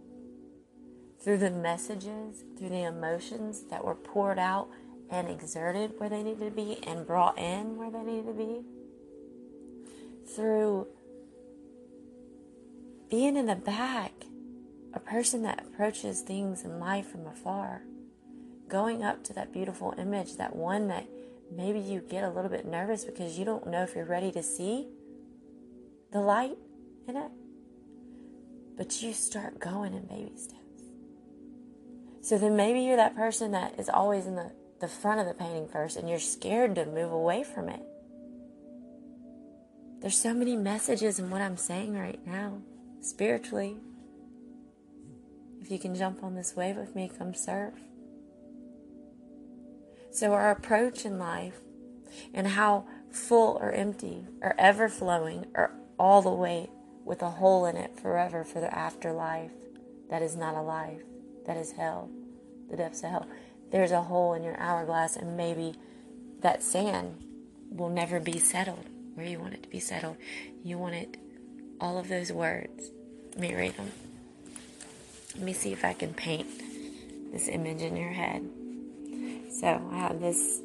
through 1.20 1.40
the 1.40 1.50
messages, 1.50 2.44
through 2.56 2.70
the 2.70 2.84
emotions 2.84 3.64
that 3.72 3.84
were 3.84 3.96
poured 3.96 4.38
out 4.38 4.68
and 5.10 5.28
exerted 5.28 5.94
where 5.98 6.10
they 6.10 6.22
needed 6.22 6.46
to 6.46 6.52
be 6.52 6.78
and 6.86 7.08
brought 7.08 7.40
in 7.40 7.76
where 7.76 7.90
they 7.90 8.04
needed 8.04 8.28
to 8.28 8.34
be, 8.34 8.62
through 10.36 10.86
being 13.10 13.36
in 13.36 13.48
the 13.48 13.56
back 13.56 14.12
a 14.94 15.00
person 15.00 15.42
that 15.42 15.66
approaches 15.66 16.22
things 16.22 16.64
in 16.64 16.80
life 16.80 17.08
from 17.08 17.26
afar, 17.26 17.82
going 18.68 19.04
up 19.04 19.24
to 19.24 19.34
that 19.34 19.52
beautiful 19.52 19.96
image, 19.98 20.38
that 20.38 20.56
one 20.56 20.88
that 20.88 21.08
maybe 21.56 21.80
you 21.80 22.02
get 22.02 22.24
a 22.24 22.30
little 22.30 22.50
bit 22.50 22.66
nervous 22.66 23.06
because 23.06 23.38
you 23.38 23.46
don't 23.46 23.68
know 23.68 23.84
if 23.84 23.96
you're 23.96 24.06
ready 24.06 24.32
to 24.32 24.44
see 24.44 24.88
the 26.12 26.20
light 26.20 26.58
in 27.08 27.18
it, 27.18 27.32
but 28.78 29.02
you 29.02 29.14
start 29.14 29.60
going 29.60 29.94
in 29.94 30.06
baby 30.06 30.34
steps. 30.36 30.60
So 32.22 32.38
then 32.38 32.56
maybe 32.56 32.82
you're 32.82 32.98
that 32.98 33.16
person 33.16 33.52
that 33.52 33.80
is 33.80 33.90
always 33.90 34.26
in 34.26 34.36
the, 34.36 34.52
the 34.80 34.88
front 34.88 35.20
of 35.20 35.28
the 35.28 35.34
painting 35.34 35.68
first 35.68 35.98
and 35.98 36.10
you're 36.10 36.20
scared 36.20 36.76
to 36.76 36.86
move 36.86 37.12
away 37.12 37.44
from 37.44 37.70
it. 37.70 37.82
There's 40.00 40.18
so 40.18 40.34
many 40.34 40.56
messages 40.56 41.20
in 41.20 41.30
what 41.30 41.42
I'm 41.42 41.58
saying 41.58 41.98
right 41.98 42.20
now, 42.26 42.62
spiritually, 43.02 43.78
if 45.64 45.72
you 45.72 45.80
can 45.80 45.96
jump 45.96 46.24
on 46.24 46.36
this 46.36 46.58
wave 46.58 46.76
with 46.76 46.94
me, 46.94 47.10
come 47.18 47.34
serve. 47.34 47.74
So, 50.14 50.34
our 50.34 50.52
approach 50.52 51.06
in 51.06 51.18
life 51.18 51.60
and 52.36 52.48
how 52.48 52.86
full 53.12 53.58
or 53.60 53.72
empty 53.72 54.28
or 54.42 54.54
ever 54.60 54.88
flowing 54.88 55.48
or 55.56 55.72
all 55.98 56.22
the 56.22 56.30
way 56.30 56.70
with 57.04 57.24
a 57.24 57.32
hole 57.32 57.66
in 57.66 57.76
it 57.76 58.00
forever 58.00 58.44
for 58.44 58.60
the 58.60 58.74
afterlife 58.74 59.52
that 60.12 60.22
is 60.22 60.36
not 60.36 60.54
a 60.54 60.62
life, 60.62 61.02
that 61.48 61.58
is 61.58 61.72
hell, 61.72 62.12
the 62.70 62.78
depths 62.78 63.04
of 63.04 63.10
hell. 63.10 63.28
There's 63.72 63.92
a 63.92 64.04
hole 64.04 64.36
in 64.36 64.44
your 64.44 64.60
hourglass, 64.60 65.16
and 65.16 65.36
maybe 65.36 65.74
that 66.42 66.62
sand 66.62 67.24
will 67.72 67.90
never 67.90 68.20
be 68.20 68.38
settled 68.38 68.86
where 69.16 69.26
you 69.26 69.40
want 69.40 69.56
it 69.56 69.64
to 69.64 69.70
be 69.70 69.80
settled. 69.80 70.18
You 70.64 70.78
want 70.78 70.94
it, 70.94 71.18
all 71.82 71.98
of 71.98 72.08
those 72.08 72.32
words. 72.32 72.92
Let 73.32 73.40
me 73.40 73.56
read 73.56 73.78
them. 73.78 73.92
Let 75.36 75.44
me 75.44 75.54
see 75.54 75.74
if 75.74 75.84
I 75.84 75.94
can 75.94 76.14
paint 76.14 76.48
this 77.32 77.48
image 77.48 77.82
in 77.82 77.96
your 77.96 78.12
head. 78.12 78.48
So 79.54 79.68
I 79.92 79.98
have 79.98 80.20
this 80.20 80.62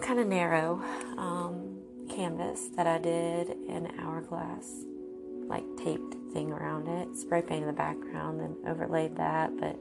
kind 0.00 0.20
of 0.20 0.28
narrow 0.28 0.80
um, 1.18 1.80
canvas 2.08 2.68
that 2.76 2.86
I 2.86 2.98
did 2.98 3.48
an 3.68 3.92
hourglass, 3.98 4.84
like 5.48 5.64
taped 5.76 6.14
thing 6.32 6.52
around 6.52 6.86
it, 6.86 7.16
spray 7.16 7.42
painted 7.42 7.68
the 7.68 7.72
background, 7.72 8.38
then 8.38 8.56
overlaid 8.64 9.16
that. 9.16 9.50
But 9.58 9.76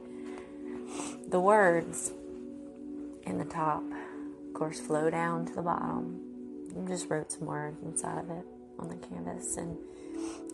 the 1.29 1.39
words 1.39 2.13
in 3.27 3.37
the 3.37 3.45
top, 3.45 3.83
of 4.47 4.53
course, 4.55 4.79
flow 4.79 5.11
down 5.11 5.45
to 5.45 5.53
the 5.53 5.61
bottom. 5.61 6.21
I 6.75 6.87
just 6.87 7.07
wrote 7.11 7.31
some 7.31 7.45
words 7.45 7.79
inside 7.83 8.17
of 8.17 8.29
it 8.31 8.45
on 8.79 8.89
the 8.89 8.95
canvas, 8.95 9.55
and 9.57 9.77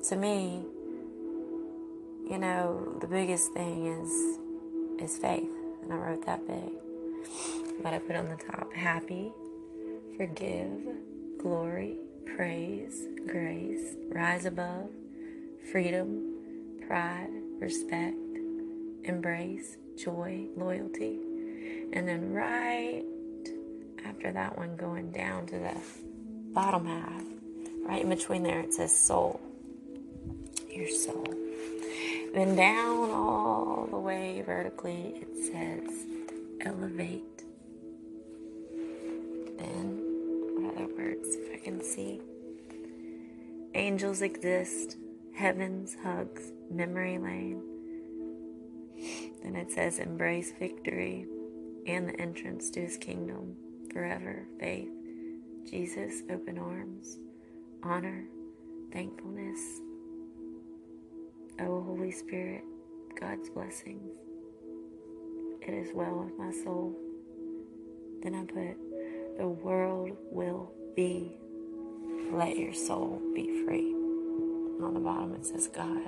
to 0.09 0.17
me, 0.17 0.65
you 2.29 2.37
know, 2.37 2.97
the 2.99 3.07
biggest 3.07 3.53
thing 3.53 3.87
is 3.87 4.37
is 5.01 5.17
faith. 5.17 5.49
And 5.81 5.91
I 5.91 5.95
wrote 5.95 6.25
that 6.27 6.45
big. 6.45 6.80
But 7.83 7.93
I 7.93 7.99
put 7.99 8.15
on 8.15 8.29
the 8.29 8.35
top. 8.35 8.71
Happy, 8.73 9.31
forgive, 10.17 10.71
glory, 11.39 11.97
praise, 12.35 13.07
grace, 13.27 13.95
rise 14.09 14.45
above, 14.45 14.89
freedom, 15.71 16.79
pride, 16.87 17.29
respect, 17.59 18.17
embrace, 19.03 19.77
joy, 19.97 20.47
loyalty. 20.55 21.19
And 21.93 22.07
then 22.07 22.33
right 22.33 23.03
after 24.05 24.31
that 24.31 24.57
one, 24.57 24.75
going 24.75 25.11
down 25.11 25.45
to 25.47 25.57
the 25.57 25.75
bottom 26.53 26.85
half, 26.85 27.23
right 27.85 28.01
in 28.03 28.09
between 28.09 28.43
there, 28.43 28.59
it 28.59 28.73
says 28.73 28.95
soul. 28.95 29.41
Your 30.69 30.89
soul. 30.89 31.27
Then 32.33 32.55
down 32.55 33.09
all 33.09 33.87
the 33.89 33.97
way 33.99 34.41
vertically, 34.45 35.15
it 35.21 35.51
says 35.51 36.05
elevate. 36.65 37.43
Then, 39.57 40.01
what 40.59 40.75
other 40.75 40.93
words, 40.95 41.35
if 41.35 41.53
I 41.53 41.63
can 41.63 41.83
see? 41.83 42.21
Angels 43.73 44.21
exist, 44.21 44.97
heavens 45.33 45.95
hugs, 46.03 46.51
memory 46.69 47.17
lane. 47.17 47.61
Then 49.43 49.55
it 49.55 49.71
says 49.71 49.99
embrace 49.99 50.51
victory 50.59 51.25
and 51.87 52.09
the 52.09 52.19
entrance 52.19 52.69
to 52.71 52.81
his 52.81 52.97
kingdom, 52.97 53.55
forever, 53.91 54.45
faith, 54.59 54.89
Jesus, 55.69 56.21
open 56.29 56.57
arms, 56.57 57.17
honor, 57.83 58.25
thankfulness, 58.91 59.59
O 61.59 61.81
Holy 61.81 62.11
Spirit, 62.11 62.63
God's 63.19 63.49
blessings. 63.49 64.30
It 65.61 65.73
is 65.73 65.93
well 65.93 66.23
with 66.25 66.37
my 66.37 66.51
soul. 66.63 66.95
Then 68.23 68.35
I 68.35 68.45
put, 68.45 69.37
the 69.37 69.47
world 69.47 70.17
will 70.31 70.71
be. 70.95 71.37
Let 72.31 72.57
your 72.57 72.73
soul 72.73 73.21
be 73.35 73.63
free. 73.65 73.91
And 73.91 74.83
on 74.83 74.93
the 74.93 74.99
bottom 74.99 75.35
it 75.35 75.45
says 75.45 75.67
God. 75.67 76.01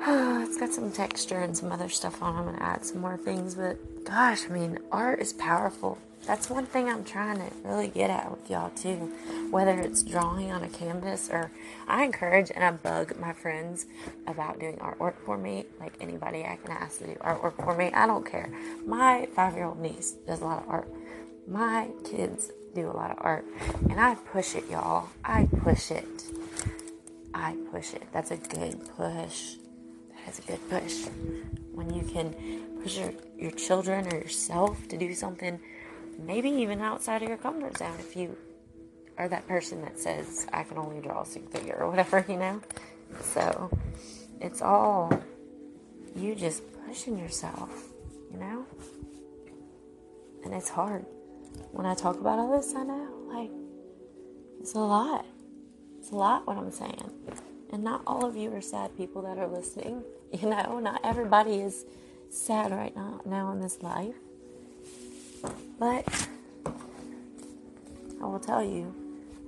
it's 0.46 0.56
got 0.56 0.72
some 0.72 0.92
texture 0.92 1.40
and 1.40 1.56
some 1.56 1.72
other 1.72 1.88
stuff 1.88 2.22
on. 2.22 2.48
I'm 2.48 2.56
to 2.56 2.62
add 2.62 2.84
some 2.84 3.00
more 3.00 3.16
things, 3.16 3.54
but 3.54 4.04
gosh, 4.04 4.46
I 4.48 4.52
mean, 4.52 4.78
art 4.92 5.20
is 5.20 5.32
powerful 5.32 5.98
that's 6.26 6.50
one 6.50 6.66
thing 6.66 6.88
I'm 6.88 7.04
trying 7.04 7.38
to 7.38 7.50
really 7.64 7.88
get 7.88 8.10
at 8.10 8.30
with 8.30 8.50
y'all 8.50 8.70
too. 8.70 9.12
Whether 9.50 9.80
it's 9.80 10.02
drawing 10.02 10.52
on 10.52 10.62
a 10.62 10.68
canvas 10.68 11.28
or 11.30 11.50
I 11.88 12.04
encourage 12.04 12.50
and 12.54 12.62
I 12.62 12.70
bug 12.72 13.18
my 13.18 13.32
friends 13.32 13.86
about 14.26 14.60
doing 14.60 14.76
artwork 14.76 15.14
for 15.24 15.38
me. 15.38 15.64
Like 15.78 15.94
anybody 16.00 16.44
I 16.44 16.58
can 16.62 16.72
ask 16.72 16.98
to 16.98 17.06
do 17.06 17.14
artwork 17.14 17.56
for 17.56 17.74
me. 17.74 17.90
I 17.92 18.06
don't 18.06 18.24
care. 18.24 18.50
My 18.86 19.28
five 19.34 19.54
year 19.54 19.64
old 19.64 19.80
niece 19.80 20.12
does 20.26 20.40
a 20.40 20.44
lot 20.44 20.62
of 20.62 20.68
art. 20.68 20.88
My 21.48 21.88
kids 22.04 22.52
do 22.74 22.88
a 22.88 22.92
lot 22.92 23.10
of 23.10 23.16
art. 23.20 23.44
And 23.88 23.98
I 23.98 24.14
push 24.14 24.54
it, 24.54 24.68
y'all. 24.70 25.08
I 25.24 25.48
push 25.62 25.90
it. 25.90 26.24
I 27.34 27.56
push 27.72 27.94
it. 27.94 28.02
That's 28.12 28.30
a 28.30 28.36
good 28.36 28.80
push. 28.96 29.54
That 30.24 30.32
is 30.32 30.38
a 30.38 30.42
good 30.42 30.70
push. 30.70 31.06
When 31.72 31.92
you 31.94 32.02
can 32.02 32.34
push 32.82 32.98
your, 32.98 33.12
your 33.38 33.50
children 33.52 34.06
or 34.12 34.16
yourself 34.16 34.86
to 34.88 34.96
do 34.96 35.14
something 35.14 35.58
maybe 36.26 36.50
even 36.50 36.80
outside 36.80 37.22
of 37.22 37.28
your 37.28 37.38
comfort 37.38 37.78
zone 37.78 37.96
if 37.98 38.16
you 38.16 38.36
are 39.18 39.28
that 39.28 39.46
person 39.46 39.82
that 39.82 39.98
says, 39.98 40.46
I 40.52 40.62
can 40.62 40.78
only 40.78 41.00
draw 41.00 41.22
a 41.22 41.26
stick 41.26 41.50
figure 41.50 41.76
or 41.78 41.90
whatever, 41.90 42.24
you 42.28 42.36
know? 42.36 42.60
So 43.20 43.70
it's 44.40 44.62
all 44.62 45.12
you 46.16 46.34
just 46.34 46.62
pushing 46.86 47.18
yourself, 47.18 47.70
you 48.32 48.38
know? 48.38 48.64
And 50.44 50.54
it's 50.54 50.70
hard. 50.70 51.04
When 51.72 51.86
I 51.86 51.94
talk 51.94 52.18
about 52.18 52.38
all 52.38 52.56
this, 52.56 52.74
I 52.74 52.82
know, 52.82 53.08
like, 53.28 53.50
it's 54.60 54.74
a 54.74 54.78
lot. 54.78 55.26
It's 55.98 56.10
a 56.10 56.16
lot 56.16 56.46
what 56.46 56.56
I'm 56.56 56.70
saying. 56.70 57.10
And 57.72 57.84
not 57.84 58.02
all 58.06 58.24
of 58.24 58.36
you 58.36 58.52
are 58.54 58.60
sad 58.60 58.96
people 58.96 59.22
that 59.22 59.38
are 59.38 59.48
listening. 59.48 60.02
You 60.32 60.48
know, 60.48 60.78
not 60.78 61.00
everybody 61.02 61.56
is 61.56 61.84
sad 62.28 62.70
right 62.70 62.94
now, 62.94 63.20
now 63.26 63.50
in 63.50 63.60
this 63.60 63.82
life. 63.82 64.14
But 65.78 66.28
I 68.20 68.26
will 68.26 68.40
tell 68.40 68.62
you, 68.62 68.94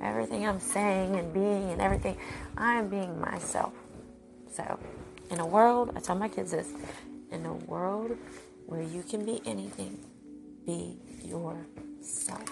everything 0.01 0.47
I'm 0.47 0.61
saying 0.61 1.17
and 1.17 1.33
being 1.33 1.71
and 1.71 1.81
everything, 1.81 2.17
I 2.57 2.75
am 2.75 2.89
being 2.89 3.21
myself. 3.21 3.73
So, 4.51 4.79
in 5.31 5.41
a 5.41 5.47
world, 5.47 5.93
I 5.97 6.01
tell 6.01 6.17
my 6.17 6.29
kids 6.29 6.51
this 6.51 6.69
in 7.31 7.47
a 7.47 7.55
world 7.55 8.17
where 8.67 8.83
you 8.83 9.03
can 9.03 9.25
be 9.25 9.41
anything, 9.47 9.99
be 10.67 10.99
yourself. 11.25 12.45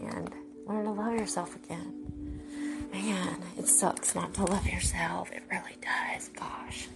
And 0.00 0.30
learn 0.66 0.84
to 0.84 0.90
love 0.90 1.14
yourself 1.14 1.56
again. 1.56 2.42
Man, 2.92 3.42
it 3.58 3.66
sucks 3.66 4.14
not 4.14 4.34
to 4.34 4.44
love 4.44 4.66
yourself. 4.66 5.30
It 5.32 5.42
really 5.50 5.76
does. 5.80 6.28
Gosh. 6.28 6.88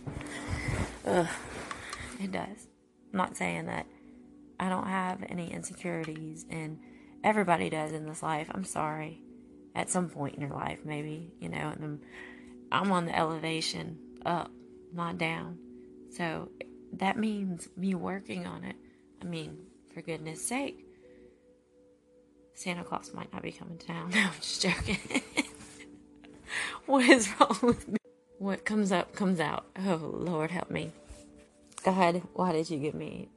Ugh. 1.07 1.26
It 2.22 2.33
does. 2.33 2.68
I'm 3.12 3.16
not 3.16 3.37
saying 3.37 3.66
that 3.66 3.87
I 4.61 4.68
don't 4.68 4.87
have 4.87 5.25
any 5.27 5.51
insecurities, 5.51 6.44
and 6.51 6.79
everybody 7.25 7.70
does 7.70 7.92
in 7.92 8.07
this 8.07 8.23
life. 8.23 8.49
I'm 8.55 8.64
sorry. 8.64 9.23
At 9.75 9.88
some 9.88 10.11
point 10.11 10.35
in 10.35 10.42
your 10.42 10.51
life, 10.51 10.81
maybe, 10.85 11.33
you 11.40 11.49
know, 11.49 11.73
and 11.81 12.01
I'm 12.70 12.92
on 12.92 13.07
the 13.07 13.18
elevation 13.18 13.99
up, 14.27 14.51
not 14.92 15.16
down. 15.16 15.59
So 16.11 16.51
that 16.92 17.16
means 17.16 17.68
me 17.75 17.94
working 17.94 18.46
on 18.46 18.64
it. 18.64 18.77
I 19.23 19.25
mean, 19.25 19.57
for 19.94 20.03
goodness 20.03 20.46
sake, 20.46 20.85
Santa 22.53 22.85
Claus 22.85 23.14
might 23.14 23.33
not 23.33 23.42
be 23.42 23.53
coming 23.53 23.79
to 23.79 23.87
town. 23.87 24.11
No, 24.14 24.20
I'm 24.20 24.33
just 24.40 24.61
joking. 24.61 24.99
what 26.87 27.09
is 27.09 27.31
wrong 27.40 27.57
with 27.62 27.88
me? 27.88 27.96
What 28.38 28.66
comes 28.66 28.92
up 28.92 29.14
comes 29.14 29.40
out. 29.40 29.64
Oh, 29.87 29.96
Lord, 29.96 30.51
help 30.51 30.70
me. 30.70 30.92
God, 31.83 32.20
why 32.35 32.53
did 32.53 32.68
you 32.68 32.79
give 32.79 32.94
me 32.94 33.31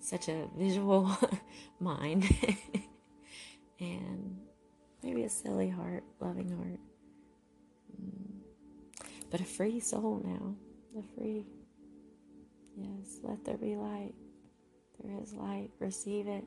such 0.00 0.28
a 0.28 0.48
visual 0.56 1.16
mind 1.80 2.24
and 3.80 4.36
maybe 5.02 5.24
a 5.24 5.28
silly 5.28 5.68
heart, 5.68 6.02
loving 6.20 6.50
heart. 6.50 6.80
Mm. 8.00 8.40
But 9.30 9.40
a 9.40 9.44
free 9.44 9.80
soul 9.80 10.22
now. 10.24 10.54
A 10.98 11.02
free. 11.14 11.46
Yes, 12.76 13.18
let 13.22 13.44
there 13.44 13.56
be 13.56 13.76
light. 13.76 14.14
There 15.02 15.20
is 15.22 15.34
light. 15.34 15.70
Receive 15.78 16.26
it. 16.26 16.44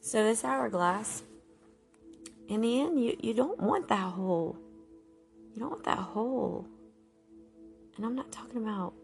So, 0.00 0.22
this 0.24 0.44
hourglass, 0.44 1.22
in 2.48 2.60
the 2.60 2.80
end, 2.80 3.02
you, 3.02 3.16
you 3.20 3.34
don't 3.34 3.58
want 3.60 3.88
that 3.88 4.12
hole. 4.12 4.56
You 5.52 5.60
don't 5.60 5.70
want 5.70 5.84
that 5.84 5.98
hole. 5.98 6.66
And 7.96 8.04
I'm 8.04 8.14
not 8.14 8.30
talking 8.30 8.58
about 8.62 8.94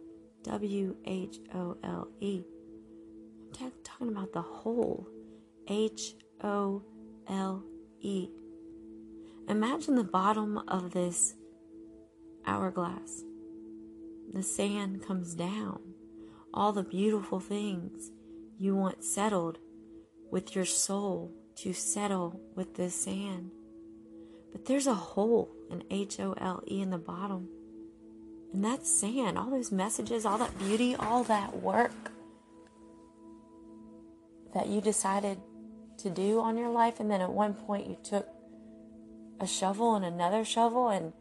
W 0.44 0.96
H 1.04 1.38
O 1.54 1.76
L 1.82 2.08
E 2.20 2.44
talking 3.54 4.08
about 4.08 4.32
the 4.32 4.42
whole. 4.42 5.06
H 5.68 6.14
O 6.42 6.82
L 7.28 7.64
E. 8.00 8.28
Imagine 9.48 9.94
the 9.94 10.04
bottom 10.04 10.58
of 10.68 10.92
this 10.92 11.34
hourglass. 12.46 13.22
The 14.32 14.42
sand 14.42 15.06
comes 15.06 15.34
down. 15.34 15.80
All 16.52 16.72
the 16.72 16.82
beautiful 16.82 17.40
things 17.40 18.10
you 18.58 18.76
want 18.76 19.04
settled 19.04 19.58
with 20.30 20.54
your 20.54 20.64
soul 20.64 21.32
to 21.56 21.72
settle 21.72 22.40
with 22.54 22.74
this 22.74 22.94
sand. 22.94 23.50
But 24.52 24.66
there's 24.66 24.86
a 24.86 24.94
hole, 24.94 25.50
an 25.70 25.82
H 25.90 26.20
O 26.20 26.34
L 26.38 26.62
E 26.70 26.80
in 26.80 26.90
the 26.90 26.98
bottom. 26.98 27.48
And 28.52 28.64
that's 28.64 28.90
sand. 29.00 29.38
All 29.38 29.50
those 29.50 29.72
messages, 29.72 30.24
all 30.24 30.38
that 30.38 30.58
beauty, 30.58 30.94
all 30.94 31.24
that 31.24 31.62
work 31.62 32.12
that 34.54 34.68
you 34.68 34.80
decided 34.80 35.38
to 35.98 36.10
do 36.10 36.40
on 36.40 36.56
your 36.56 36.70
life, 36.70 37.00
and 37.00 37.10
then 37.10 37.20
at 37.20 37.32
one 37.32 37.54
point 37.54 37.86
you 37.86 37.98
took 38.02 38.28
a 39.40 39.46
shovel 39.46 39.94
and 39.94 40.04
another 40.04 40.44
shovel 40.44 40.88
and 40.88 41.12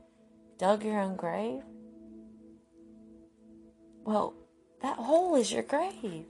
dug 0.57 0.83
your 0.83 0.99
own 0.99 1.15
grave? 1.15 1.61
Well, 4.05 4.33
that 4.81 4.97
hole 4.97 5.35
is 5.35 5.51
your 5.51 5.63
grave. 5.63 6.25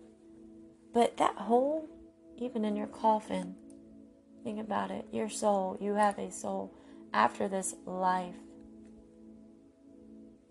But 0.93 1.17
that 1.17 1.35
hole, 1.35 1.89
even 2.37 2.63
in 2.63 2.75
your 2.75 2.87
coffin, 2.87 3.55
think 4.43 4.59
about 4.59 4.91
it 4.91 5.07
your 5.11 5.29
soul, 5.29 5.77
you 5.81 5.95
have 5.95 6.19
a 6.19 6.31
soul 6.31 6.73
after 7.13 7.47
this 7.47 7.75
life. 7.85 8.35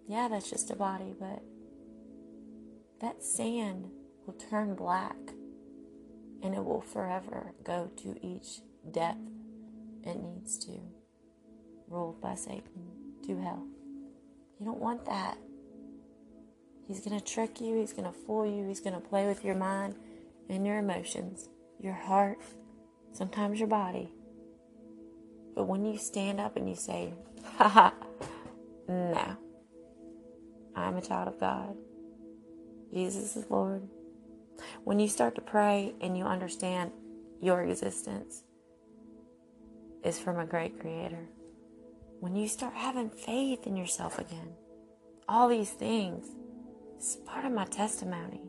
Yeah, 0.08 0.28
that's 0.28 0.50
just 0.50 0.70
a 0.70 0.76
body, 0.76 1.14
but 1.18 1.42
that 3.00 3.22
sand 3.22 3.90
will 4.26 4.34
turn 4.34 4.74
black 4.74 5.16
and 6.42 6.54
it 6.54 6.64
will 6.64 6.80
forever 6.80 7.52
go 7.64 7.90
to 8.02 8.16
each 8.26 8.60
depth 8.90 9.18
it 10.04 10.20
needs 10.20 10.58
to, 10.58 10.80
ruled 11.88 12.20
by 12.20 12.34
Satan 12.34 12.90
to 13.26 13.40
hell. 13.40 13.64
You 14.58 14.66
don't 14.66 14.80
want 14.80 15.04
that. 15.06 15.38
He's 16.88 17.00
going 17.00 17.18
to 17.18 17.24
trick 17.24 17.60
you, 17.60 17.76
he's 17.78 17.92
going 17.92 18.10
to 18.10 18.18
fool 18.26 18.44
you, 18.44 18.66
he's 18.66 18.80
going 18.80 18.94
to 18.94 19.00
play 19.00 19.26
with 19.26 19.44
your 19.44 19.54
mind 19.54 19.94
and 20.48 20.66
your 20.66 20.78
emotions, 20.78 21.48
your 21.80 21.94
heart, 21.94 22.38
sometimes 23.12 23.58
your 23.58 23.68
body. 23.68 24.10
But 25.54 25.64
when 25.64 25.84
you 25.84 25.96
stand 25.98 26.40
up 26.40 26.56
and 26.56 26.68
you 26.68 26.74
say, 26.74 27.14
ha 27.56 27.68
ha, 27.68 27.94
no, 28.88 29.36
I'm 30.74 30.96
a 30.96 31.02
child 31.02 31.28
of 31.28 31.38
God, 31.38 31.76
Jesus 32.92 33.36
is 33.36 33.48
Lord. 33.48 33.88
When 34.84 34.98
you 34.98 35.08
start 35.08 35.34
to 35.36 35.40
pray 35.40 35.94
and 36.00 36.16
you 36.16 36.24
understand 36.24 36.92
your 37.40 37.62
existence 37.62 38.44
is 40.04 40.18
from 40.18 40.38
a 40.38 40.46
great 40.46 40.80
creator, 40.80 41.28
when 42.20 42.36
you 42.36 42.48
start 42.48 42.74
having 42.74 43.10
faith 43.10 43.66
in 43.66 43.76
yourself 43.76 44.18
again, 44.18 44.54
all 45.28 45.48
these 45.48 45.70
things, 45.70 46.26
it's 46.96 47.16
part 47.16 47.44
of 47.44 47.52
my 47.52 47.64
testimony. 47.64 48.42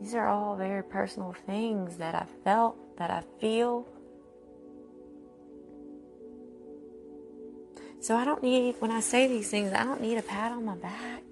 These 0.00 0.14
are 0.14 0.28
all 0.28 0.56
very 0.56 0.82
personal 0.82 1.32
things 1.46 1.96
that 1.96 2.14
I 2.14 2.26
felt, 2.44 2.98
that 2.98 3.10
I 3.10 3.22
feel. 3.40 3.88
So 8.00 8.16
I 8.16 8.24
don't 8.24 8.42
need, 8.42 8.76
when 8.78 8.90
I 8.90 9.00
say 9.00 9.26
these 9.26 9.50
things, 9.50 9.72
I 9.72 9.84
don't 9.84 10.00
need 10.00 10.18
a 10.18 10.22
pat 10.22 10.52
on 10.52 10.64
my 10.64 10.76
back. 10.76 11.22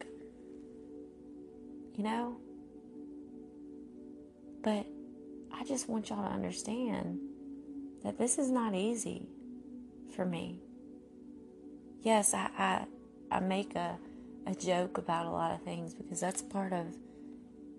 You 1.94 2.04
know? 2.04 2.36
But 4.62 4.86
I 5.52 5.64
just 5.64 5.88
want 5.88 6.10
y'all 6.10 6.26
to 6.26 6.34
understand 6.34 7.20
that 8.02 8.18
this 8.18 8.38
is 8.38 8.50
not 8.50 8.74
easy 8.74 9.28
for 10.14 10.24
me. 10.24 10.60
Yes, 12.02 12.34
I, 12.34 12.50
I, 12.58 12.84
I 13.30 13.40
make 13.40 13.74
a, 13.74 13.98
a 14.46 14.54
joke 14.54 14.98
about 14.98 15.26
a 15.26 15.30
lot 15.30 15.52
of 15.52 15.62
things 15.62 15.94
because 15.94 16.20
that's 16.20 16.42
part 16.42 16.72
of 16.72 16.86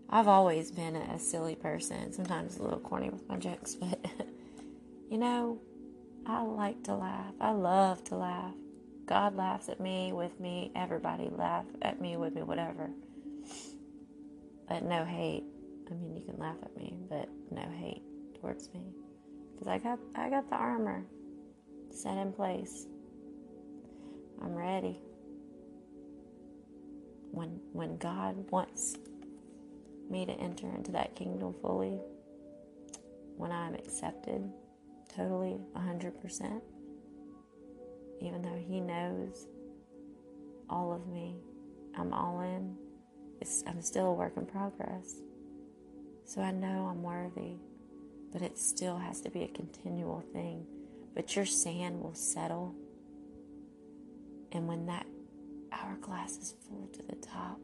I've 0.09 0.27
always 0.27 0.71
been 0.71 0.95
a 0.95 1.17
silly 1.17 1.55
person, 1.55 2.13
sometimes 2.13 2.57
a 2.57 2.63
little 2.63 2.79
corny 2.79 3.09
with 3.09 3.27
my 3.27 3.37
jokes, 3.37 3.75
but 3.75 3.99
you 5.09 5.17
know, 5.17 5.59
I 6.25 6.41
like 6.41 6.83
to 6.83 6.95
laugh. 6.95 7.33
I 7.39 7.51
love 7.51 8.03
to 8.05 8.15
laugh. 8.15 8.53
God 9.05 9.35
laughs 9.35 9.69
at 9.69 9.79
me, 9.79 10.13
with 10.13 10.39
me, 10.39 10.71
everybody 10.75 11.29
laugh 11.29 11.65
at 11.81 12.01
me, 12.01 12.17
with 12.17 12.35
me, 12.35 12.41
whatever. 12.41 12.89
But 14.67 14.83
no 14.83 15.05
hate. 15.05 15.43
I 15.89 15.93
mean, 15.93 16.15
you 16.15 16.23
can 16.23 16.37
laugh 16.39 16.57
at 16.63 16.75
me, 16.75 16.97
but 17.09 17.29
no 17.51 17.61
hate 17.77 18.03
towards 18.41 18.73
me. 18.73 18.93
Cuz 19.57 19.67
I 19.67 19.77
got 19.77 19.99
I 20.15 20.29
got 20.29 20.49
the 20.49 20.55
armor 20.55 21.05
set 21.91 22.17
in 22.17 22.33
place. 22.33 22.87
I'm 24.41 24.55
ready. 24.55 24.99
When 27.31 27.59
when 27.73 27.97
God 27.97 28.49
wants 28.51 28.97
me 30.09 30.25
to 30.25 30.33
enter 30.33 30.69
into 30.69 30.91
that 30.91 31.15
kingdom 31.15 31.53
fully 31.61 31.99
when 33.37 33.51
I'm 33.51 33.75
accepted 33.75 34.49
totally 35.15 35.57
100%, 35.75 36.61
even 38.21 38.41
though 38.41 38.57
He 38.67 38.79
knows 38.79 39.47
all 40.69 40.93
of 40.93 41.07
me, 41.07 41.35
I'm 41.97 42.13
all 42.13 42.41
in. 42.41 42.75
It's, 43.41 43.63
I'm 43.67 43.81
still 43.81 44.07
a 44.07 44.13
work 44.13 44.33
in 44.37 44.45
progress. 44.45 45.15
So 46.25 46.41
I 46.41 46.51
know 46.51 46.87
I'm 46.89 47.03
worthy, 47.03 47.57
but 48.31 48.41
it 48.41 48.57
still 48.57 48.97
has 48.97 49.21
to 49.21 49.29
be 49.29 49.43
a 49.43 49.47
continual 49.47 50.23
thing. 50.33 50.65
But 51.13 51.35
your 51.35 51.45
sand 51.45 52.01
will 52.01 52.15
settle. 52.15 52.75
And 54.51 54.67
when 54.67 54.85
that 54.87 55.05
hourglass 55.71 56.37
is 56.37 56.55
full 56.67 56.89
to 56.93 57.03
the 57.03 57.15
top, 57.15 57.59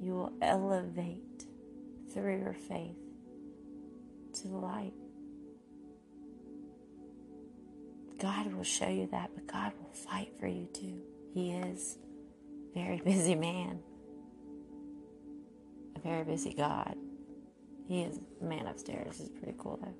you 0.00 0.12
will 0.12 0.32
elevate 0.42 1.44
through 2.12 2.38
your 2.38 2.54
faith 2.54 2.96
to 4.34 4.48
the 4.48 4.56
light. 4.56 4.92
God 8.18 8.52
will 8.54 8.64
show 8.64 8.88
you 8.88 9.08
that, 9.12 9.30
but 9.34 9.46
God 9.46 9.72
will 9.78 9.92
fight 9.92 10.32
for 10.38 10.46
you 10.46 10.66
too. 10.72 11.00
He 11.34 11.52
is 11.52 11.98
a 12.74 12.78
very 12.78 12.98
busy 13.04 13.34
man, 13.34 13.80
a 15.96 15.98
very 16.00 16.24
busy 16.24 16.54
God. 16.54 16.94
He 17.88 18.02
is 18.02 18.20
man 18.40 18.66
upstairs. 18.66 19.20
is 19.20 19.28
pretty 19.30 19.54
cool 19.58 19.78
though. 19.82 19.94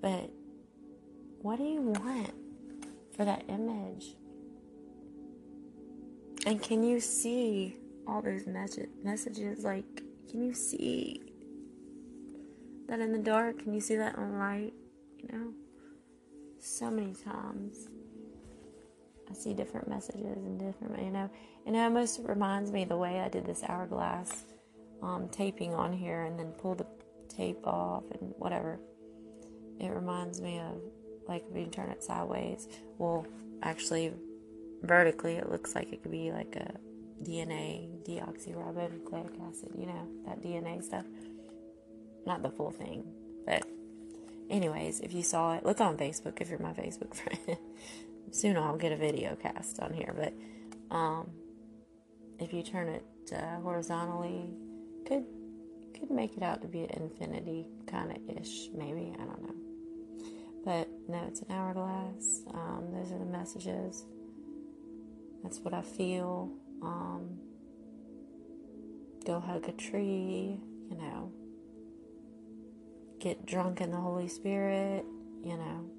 But 0.00 0.30
what 1.42 1.58
do 1.58 1.64
you 1.64 1.80
want 1.80 2.32
for 3.16 3.24
that 3.24 3.44
image? 3.48 4.14
And 6.46 6.62
can 6.62 6.82
you 6.82 7.00
see 7.00 7.76
all 8.10 8.20
those 8.20 8.46
messages. 8.46 9.64
Like, 9.64 10.02
can 10.28 10.42
you 10.42 10.52
see 10.52 11.22
that 12.88 13.00
in 13.00 13.12
the 13.12 13.18
dark? 13.18 13.62
Can 13.62 13.72
you 13.72 13.80
see 13.80 13.96
that 13.96 14.16
in 14.16 14.38
light? 14.38 14.74
You 15.18 15.28
know, 15.32 15.52
so 16.58 16.90
many 16.90 17.14
times 17.14 17.88
I 19.30 19.34
see 19.34 19.54
different 19.54 19.88
messages 19.88 20.38
and 20.44 20.58
different, 20.58 21.02
you 21.02 21.10
know, 21.10 21.30
and 21.66 21.76
it 21.76 21.78
almost 21.78 22.20
reminds 22.24 22.72
me 22.72 22.84
the 22.84 22.96
way 22.96 23.20
I 23.20 23.28
did 23.28 23.46
this 23.46 23.62
hourglass 23.62 24.44
um, 25.02 25.28
taping 25.30 25.74
on 25.74 25.92
here 25.92 26.22
and 26.22 26.38
then 26.38 26.52
pull 26.52 26.74
the 26.74 26.86
tape 27.28 27.66
off 27.66 28.04
and 28.10 28.34
whatever. 28.38 28.80
It 29.78 29.88
reminds 29.88 30.40
me 30.40 30.58
of 30.58 30.80
like 31.28 31.44
if 31.50 31.56
you 31.56 31.66
turn 31.66 31.90
it 31.90 32.02
sideways, 32.02 32.68
well, 32.98 33.26
actually, 33.62 34.12
vertically, 34.82 35.34
it 35.34 35.50
looks 35.50 35.74
like 35.74 35.92
it 35.92 36.02
could 36.02 36.10
be 36.10 36.32
like 36.32 36.56
a 36.56 36.74
DNA, 37.22 37.88
deoxyribonucleic 38.04 39.48
acid, 39.48 39.70
you 39.78 39.86
know, 39.86 40.08
that 40.26 40.42
DNA 40.42 40.82
stuff. 40.82 41.04
Not 42.26 42.42
the 42.42 42.50
full 42.50 42.70
thing, 42.70 43.04
but 43.46 43.64
anyways, 44.50 45.00
if 45.00 45.12
you 45.12 45.22
saw 45.22 45.54
it, 45.54 45.64
look 45.64 45.80
on 45.80 45.96
Facebook 45.96 46.40
if 46.40 46.50
you're 46.50 46.58
my 46.58 46.72
Facebook 46.72 47.14
friend. 47.46 47.58
Soon 48.32 48.56
I'll 48.56 48.76
get 48.76 48.92
a 48.92 48.96
video 48.96 49.36
cast 49.36 49.80
on 49.80 49.92
here, 49.92 50.14
but 50.16 50.32
um, 50.94 51.30
if 52.38 52.52
you 52.52 52.62
turn 52.62 52.88
it 52.88 53.04
uh, 53.34 53.60
horizontally, 53.60 54.50
could 55.06 55.24
could 55.98 56.10
make 56.10 56.36
it 56.36 56.42
out 56.42 56.62
to 56.62 56.68
be 56.68 56.84
an 56.84 56.90
infinity 57.02 57.66
kind 57.86 58.10
of 58.10 58.36
ish, 58.36 58.68
maybe 58.74 59.12
I 59.14 59.24
don't 59.24 59.42
know. 59.42 59.54
But 60.64 60.88
no, 61.08 61.24
it's 61.26 61.40
an 61.40 61.50
hourglass. 61.50 62.42
Um, 62.54 62.88
those 62.92 63.12
are 63.12 63.18
the 63.18 63.24
messages. 63.24 64.04
That's 65.42 65.58
what 65.60 65.74
I 65.74 65.82
feel 65.82 66.50
um, 66.82 67.38
go 69.26 69.40
hug 69.40 69.68
a 69.68 69.72
tree, 69.72 70.60
you 70.90 70.96
know, 70.96 71.32
get 73.18 73.44
drunk 73.46 73.80
in 73.80 73.90
the 73.90 73.96
Holy 73.96 74.28
Spirit, 74.28 75.04
you 75.42 75.56
know. 75.56 75.90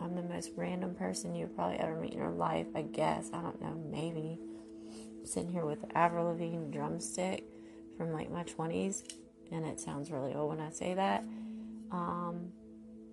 I'm 0.00 0.16
the 0.16 0.22
most 0.22 0.52
random 0.56 0.94
person 0.94 1.34
you've 1.34 1.56
probably 1.56 1.78
ever 1.78 1.96
met 2.00 2.12
in 2.12 2.18
your 2.18 2.30
life, 2.30 2.66
I 2.74 2.82
guess. 2.82 3.30
I 3.32 3.42
don't 3.42 3.60
know, 3.62 3.74
maybe. 3.90 4.38
sitting 5.24 5.50
here 5.52 5.66
with 5.66 5.84
Avril 5.94 6.26
Lavigne 6.26 6.70
drumstick 6.72 7.44
from 7.96 8.12
like 8.12 8.30
my 8.30 8.44
20s, 8.44 9.04
and 9.52 9.66
it 9.66 9.80
sounds 9.80 10.10
really 10.10 10.34
old 10.34 10.50
when 10.50 10.60
I 10.60 10.70
say 10.70 10.94
that. 10.94 11.24
Um, 11.92 12.52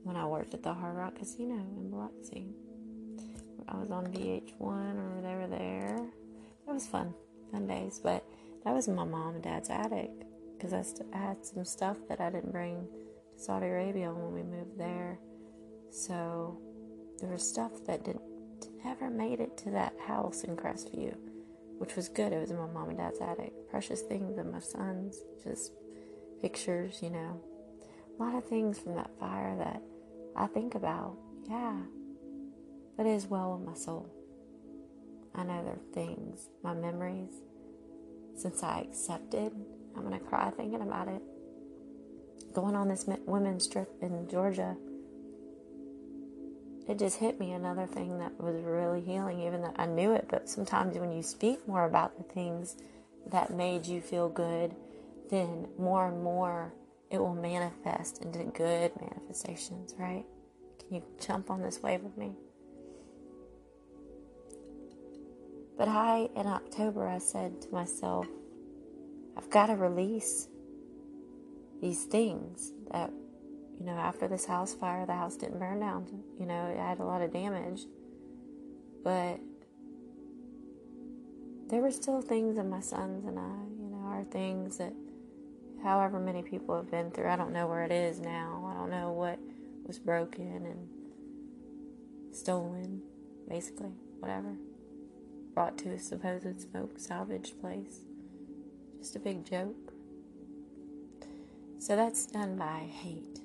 when 0.03 0.15
I 0.17 0.25
worked 0.25 0.53
at 0.53 0.63
the 0.63 0.73
Hard 0.73 0.97
Rock 0.97 1.15
Casino 1.17 1.55
in 1.55 1.91
Biloxi. 1.91 2.47
I 3.69 3.77
was 3.77 3.91
on 3.91 4.07
VH1 4.07 4.61
or 4.61 5.21
they 5.21 5.35
were 5.35 5.47
there 5.47 5.97
It 6.67 6.73
was 6.73 6.87
fun, 6.87 7.13
fun 7.51 7.67
days. 7.67 7.99
But 8.03 8.25
that 8.65 8.73
was 8.73 8.87
my 8.87 9.05
mom 9.05 9.35
and 9.35 9.43
dad's 9.43 9.69
attic 9.69 10.11
because 10.57 10.73
I, 10.73 10.81
st- 10.83 11.09
I 11.13 11.17
had 11.19 11.45
some 11.45 11.65
stuff 11.65 11.97
that 12.09 12.21
I 12.21 12.29
didn't 12.29 12.51
bring 12.53 12.87
to 13.37 13.43
Saudi 13.43 13.67
Arabia 13.67 14.11
when 14.13 14.33
we 14.33 14.43
moved 14.43 14.77
there. 14.79 15.19
So 15.91 16.59
there 17.23 17.33
was 17.33 17.47
stuff 17.47 17.71
that 17.87 18.03
didn't 18.03 18.21
never 18.83 19.09
made 19.09 19.39
it 19.39 19.57
to 19.57 19.71
that 19.71 19.93
house 20.05 20.43
in 20.43 20.55
Crestview, 20.55 21.15
which 21.77 21.95
was 21.95 22.09
good. 22.09 22.33
It 22.33 22.39
was 22.39 22.51
in 22.51 22.57
my 22.57 22.67
mom 22.67 22.89
and 22.89 22.97
dad's 22.97 23.19
attic. 23.21 23.53
Precious 23.69 24.01
things 24.01 24.37
of 24.37 24.51
my 24.51 24.59
sons, 24.59 25.19
just 25.43 25.71
pictures, 26.41 26.99
you 27.01 27.09
know. 27.09 27.41
A 28.19 28.23
lot 28.23 28.35
of 28.35 28.45
things 28.45 28.79
from 28.79 28.95
that 28.95 29.09
fire 29.19 29.55
that 29.57 29.81
I 30.35 30.47
think 30.47 30.75
about. 30.75 31.17
Yeah. 31.49 31.77
But 32.97 33.05
it 33.05 33.13
is 33.13 33.25
well 33.25 33.57
with 33.57 33.67
my 33.67 33.73
soul. 33.73 34.09
I 35.33 35.43
know 35.43 35.63
there 35.63 35.73
are 35.73 35.93
things, 35.93 36.49
my 36.61 36.73
memories, 36.73 37.31
since 38.37 38.61
I 38.61 38.81
accepted, 38.81 39.51
I'm 39.95 40.03
going 40.03 40.19
to 40.19 40.25
cry 40.25 40.51
thinking 40.51 40.81
about 40.81 41.07
it. 41.07 41.21
Going 42.53 42.75
on 42.75 42.87
this 42.87 43.05
women's 43.25 43.67
trip 43.67 43.89
in 44.01 44.27
Georgia, 44.29 44.75
it 46.87 46.99
just 46.99 47.17
hit 47.17 47.39
me 47.39 47.53
another 47.53 47.85
thing 47.85 48.19
that 48.19 48.39
was 48.39 48.61
really 48.63 49.01
healing, 49.01 49.41
even 49.41 49.61
though 49.61 49.73
I 49.77 49.85
knew 49.85 50.13
it. 50.13 50.27
But 50.29 50.49
sometimes 50.49 50.97
when 50.97 51.11
you 51.11 51.23
speak 51.23 51.67
more 51.67 51.85
about 51.85 52.17
the 52.17 52.23
things 52.33 52.75
that 53.31 53.51
made 53.51 53.85
you 53.85 54.01
feel 54.01 54.27
good, 54.29 54.75
then 55.29 55.67
more 55.77 56.07
and 56.09 56.21
more 56.21 56.73
it 57.09 57.19
will 57.19 57.35
manifest 57.35 58.21
into 58.21 58.43
good 58.45 58.91
manifestations, 58.99 59.95
right? 59.97 60.25
Can 60.79 60.95
you 60.95 61.03
jump 61.25 61.49
on 61.49 61.61
this 61.61 61.81
wave 61.81 62.01
with 62.01 62.17
me? 62.17 62.33
But 65.77 65.87
I, 65.87 66.29
in 66.35 66.47
October, 66.47 67.07
I 67.07 67.19
said 67.19 67.61
to 67.61 67.69
myself, 67.71 68.27
I've 69.37 69.49
got 69.49 69.67
to 69.67 69.75
release 69.75 70.47
these 71.81 72.03
things 72.05 72.71
that 72.91 73.11
you 73.79 73.85
know, 73.85 73.93
after 73.93 74.27
this 74.27 74.45
house 74.45 74.73
fire, 74.73 75.05
the 75.05 75.13
house 75.13 75.35
didn't 75.35 75.59
burn 75.59 75.79
down. 75.79 76.05
You 76.39 76.45
know, 76.45 76.67
it 76.67 76.77
had 76.77 76.99
a 76.99 77.03
lot 77.03 77.21
of 77.21 77.33
damage. 77.33 77.81
But 79.03 79.39
there 81.67 81.81
were 81.81 81.91
still 81.91 82.21
things 82.21 82.57
in 82.57 82.69
my 82.69 82.79
sons 82.79 83.25
and 83.25 83.37
I, 83.37 83.51
you 83.81 83.89
know, 83.89 84.03
are 84.05 84.23
things 84.25 84.77
that 84.77 84.93
however 85.83 86.19
many 86.19 86.41
people 86.41 86.75
have 86.75 86.89
been 86.89 87.11
through. 87.11 87.29
I 87.29 87.35
don't 87.35 87.51
know 87.51 87.67
where 87.67 87.83
it 87.83 87.91
is 87.91 88.19
now. 88.19 88.71
I 88.71 88.79
don't 88.79 88.89
know 88.89 89.11
what 89.11 89.37
was 89.85 89.99
broken 89.99 90.65
and 90.65 92.35
stolen, 92.35 93.01
basically, 93.49 93.91
whatever. 94.19 94.55
Brought 95.53 95.77
to 95.79 95.89
a 95.89 95.99
supposed 95.99 96.61
smoke 96.61 96.97
salvage 96.97 97.53
place. 97.59 97.99
Just 98.99 99.15
a 99.15 99.19
big 99.19 99.45
joke. 99.45 99.93
So 101.79 101.97
that's 101.97 102.25
done 102.25 102.57
by 102.57 102.87
hate. 102.89 103.42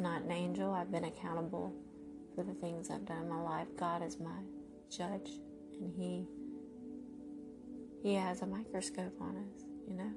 Not 0.00 0.22
an 0.22 0.32
angel. 0.32 0.72
I've 0.72 0.90
been 0.90 1.04
accountable 1.04 1.74
for 2.34 2.44
the 2.44 2.54
things 2.54 2.90
I've 2.90 3.06
done 3.06 3.22
in 3.22 3.28
my 3.28 3.40
life. 3.40 3.66
God 3.78 4.02
is 4.02 4.18
my 4.20 4.40
judge, 4.90 5.30
and 5.80 5.92
He 5.96 6.26
He 8.02 8.14
has 8.14 8.42
a 8.42 8.46
microscope 8.46 9.14
on 9.20 9.36
us, 9.36 9.64
you 9.88 9.94
know. 9.94 10.12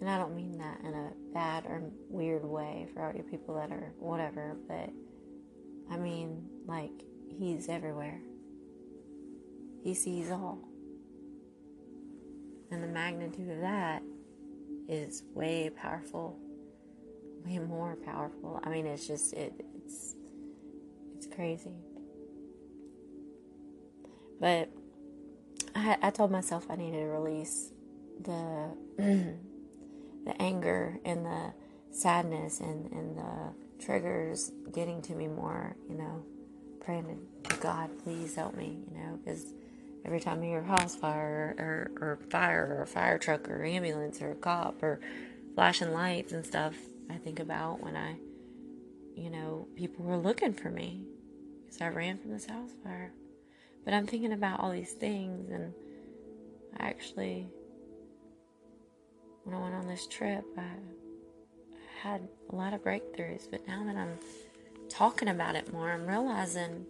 And 0.00 0.10
I 0.10 0.18
don't 0.18 0.36
mean 0.36 0.58
that 0.58 0.80
in 0.80 0.92
a 0.92 1.12
bad 1.32 1.64
or 1.64 1.82
weird 2.10 2.44
way 2.44 2.88
for 2.92 3.06
all 3.06 3.16
you 3.16 3.22
people 3.22 3.54
that 3.54 3.70
are 3.70 3.94
whatever, 3.98 4.56
but 4.68 4.90
I 5.90 5.96
mean 5.96 6.46
like 6.66 6.92
He's 7.38 7.68
everywhere. 7.68 8.20
He 9.82 9.94
sees 9.94 10.30
all. 10.30 10.58
And 12.70 12.82
the 12.82 12.88
magnitude 12.88 13.50
of 13.50 13.60
that 13.60 14.02
is 14.88 15.22
way 15.34 15.70
powerful, 15.70 16.38
way 17.44 17.58
more 17.58 17.96
powerful. 17.96 18.60
I 18.64 18.68
mean, 18.70 18.86
it's 18.86 19.06
just 19.06 19.32
it, 19.32 19.52
it's 19.76 20.14
it's 21.16 21.26
crazy. 21.26 21.74
But 24.40 24.70
I, 25.74 25.96
I 26.02 26.10
told 26.10 26.30
myself 26.30 26.66
I 26.68 26.76
needed 26.76 27.00
to 27.00 27.06
release 27.06 27.70
the 28.20 28.70
the 28.98 30.42
anger 30.42 30.98
and 31.04 31.24
the 31.24 31.52
sadness 31.90 32.60
and, 32.60 32.90
and 32.92 33.16
the 33.16 33.84
triggers 33.84 34.50
getting 34.72 35.02
to 35.02 35.14
me 35.14 35.28
more, 35.28 35.76
you 35.88 35.96
know, 35.96 36.24
praying 36.80 37.18
to 37.48 37.56
God, 37.56 37.90
please 38.02 38.34
help 38.34 38.56
me, 38.56 38.78
you 38.90 38.98
know, 38.98 39.18
because 39.24 39.52
every 40.04 40.20
time 40.20 40.42
I 40.42 40.46
hear 40.46 40.60
a 40.60 40.64
house 40.64 40.94
fire 40.94 41.54
or, 41.58 42.06
or, 42.06 42.18
fire 42.30 42.76
or 42.78 42.82
a 42.82 42.86
fire 42.86 43.18
truck 43.18 43.48
or 43.48 43.64
ambulance 43.64 44.20
or 44.20 44.32
a 44.32 44.34
cop 44.34 44.82
or 44.82 45.00
flashing 45.54 45.92
lights 45.92 46.32
and 46.32 46.44
stuff, 46.44 46.74
I 47.10 47.14
think 47.14 47.40
about 47.40 47.82
when 47.82 47.96
I, 47.96 48.16
you 49.16 49.30
know, 49.30 49.66
people 49.76 50.04
were 50.04 50.16
looking 50.16 50.52
for 50.52 50.70
me 50.70 51.04
because 51.64 51.80
I 51.80 51.88
ran 51.88 52.18
from 52.18 52.32
this 52.32 52.46
house 52.46 52.70
fire. 52.82 53.12
But 53.84 53.94
I'm 53.94 54.06
thinking 54.06 54.32
about 54.32 54.60
all 54.60 54.72
these 54.72 54.92
things, 54.92 55.50
and 55.50 55.74
I 56.78 56.86
actually, 56.86 57.48
when 59.44 59.54
I 59.54 59.60
went 59.60 59.74
on 59.74 59.86
this 59.86 60.06
trip, 60.06 60.44
I 60.56 60.70
had 62.00 62.26
a 62.50 62.56
lot 62.56 62.72
of 62.72 62.82
breakthroughs. 62.82 63.50
But 63.50 63.66
now 63.66 63.84
that 63.84 63.96
I'm 63.96 64.18
talking 64.88 65.28
about 65.28 65.54
it 65.54 65.72
more, 65.72 65.90
I'm 65.90 66.06
realizing 66.06 66.86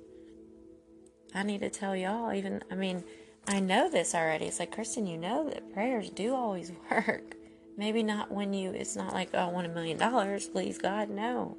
I 1.34 1.42
need 1.42 1.60
to 1.60 1.70
tell 1.70 1.96
y'all, 1.96 2.32
even, 2.32 2.62
I 2.70 2.76
mean, 2.76 3.02
I 3.48 3.60
know 3.60 3.90
this 3.90 4.14
already. 4.14 4.46
It's 4.46 4.60
like, 4.60 4.72
Kristen, 4.72 5.06
you 5.06 5.18
know 5.18 5.48
that 5.50 5.72
prayers 5.72 6.10
do 6.10 6.34
always 6.34 6.72
work. 6.90 7.34
Maybe 7.76 8.02
not 8.02 8.30
when 8.30 8.52
you, 8.54 8.70
it's 8.70 8.94
not 8.94 9.12
like, 9.12 9.30
oh, 9.34 9.38
I 9.38 9.46
want 9.46 9.66
a 9.66 9.70
million 9.70 9.98
dollars, 9.98 10.46
please 10.46 10.78
God, 10.78 11.10
no. 11.10 11.56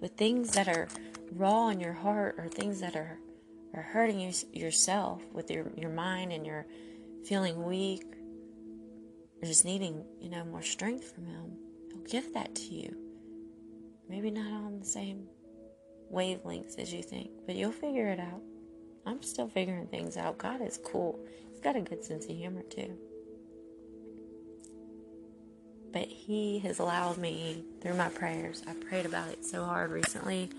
But 0.00 0.16
things 0.16 0.50
that 0.52 0.68
are 0.68 0.88
raw 1.32 1.68
in 1.68 1.78
your 1.78 1.92
heart 1.92 2.34
or 2.38 2.48
things 2.48 2.80
that 2.80 2.96
are, 2.96 3.18
are 3.74 3.82
hurting 3.82 4.18
you, 4.18 4.32
yourself 4.52 5.22
with 5.32 5.50
your, 5.50 5.70
your 5.76 5.90
mind 5.90 6.32
and 6.32 6.44
you're 6.44 6.66
feeling 7.24 7.64
weak 7.64 8.04
or 9.40 9.46
just 9.46 9.64
needing, 9.64 10.04
you 10.20 10.30
know, 10.30 10.44
more 10.44 10.62
strength 10.62 11.12
from 11.14 11.26
Him, 11.26 11.52
He'll 11.92 12.02
give 12.02 12.34
that 12.34 12.54
to 12.56 12.74
you. 12.74 12.96
Maybe 14.08 14.30
not 14.30 14.50
on 14.50 14.80
the 14.80 14.86
same 14.86 15.26
wavelengths 16.12 16.78
as 16.78 16.92
you 16.92 17.02
think, 17.02 17.30
but 17.46 17.54
you'll 17.54 17.72
figure 17.72 18.08
it 18.08 18.18
out. 18.18 18.42
I'm 19.08 19.22
still 19.22 19.48
figuring 19.48 19.86
things 19.86 20.18
out. 20.18 20.36
God 20.36 20.60
is 20.60 20.78
cool. 20.84 21.18
He's 21.50 21.60
got 21.60 21.76
a 21.76 21.80
good 21.80 22.04
sense 22.04 22.26
of 22.26 22.36
humor 22.36 22.62
too. 22.62 22.98
But 25.92 26.08
He 26.08 26.58
has 26.60 26.78
allowed 26.78 27.16
me 27.16 27.64
through 27.80 27.94
my 27.94 28.10
prayers. 28.10 28.62
I 28.68 28.74
prayed 28.74 29.06
about 29.06 29.30
it 29.30 29.46
so 29.46 29.64
hard 29.64 29.90
recently, 29.90 30.50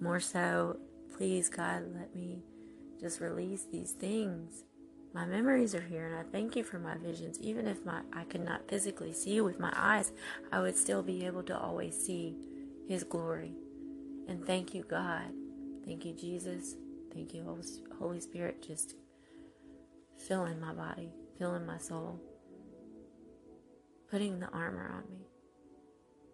more 0.00 0.20
so. 0.20 0.78
Please, 1.16 1.48
God, 1.48 1.84
let 1.94 2.12
me 2.16 2.42
just 3.00 3.20
release 3.20 3.66
these 3.70 3.92
things. 3.92 4.64
My 5.14 5.24
memories 5.24 5.76
are 5.76 5.80
here, 5.80 6.06
and 6.06 6.16
I 6.16 6.24
thank 6.32 6.56
you 6.56 6.64
for 6.64 6.80
my 6.80 6.96
visions. 6.96 7.38
Even 7.40 7.68
if 7.68 7.86
my 7.86 8.00
I 8.12 8.24
could 8.24 8.44
not 8.44 8.68
physically 8.68 9.12
see 9.12 9.40
with 9.40 9.60
my 9.60 9.72
eyes, 9.76 10.10
I 10.50 10.60
would 10.60 10.76
still 10.76 11.02
be 11.04 11.24
able 11.24 11.44
to 11.44 11.56
always 11.56 11.96
see 11.96 12.34
His 12.88 13.04
glory. 13.04 13.52
And 14.26 14.44
thank 14.44 14.74
you, 14.74 14.82
God. 14.82 15.30
Thank 15.86 16.04
you, 16.04 16.14
Jesus. 16.14 16.74
Thank 17.14 17.32
you, 17.32 17.44
Holy 17.98 18.20
Spirit, 18.20 18.60
just 18.66 18.96
filling 20.18 20.60
my 20.60 20.72
body, 20.72 21.10
filling 21.38 21.64
my 21.64 21.78
soul, 21.78 22.20
putting 24.10 24.40
the 24.40 24.48
armor 24.48 24.92
on 24.96 25.10
me. 25.10 25.26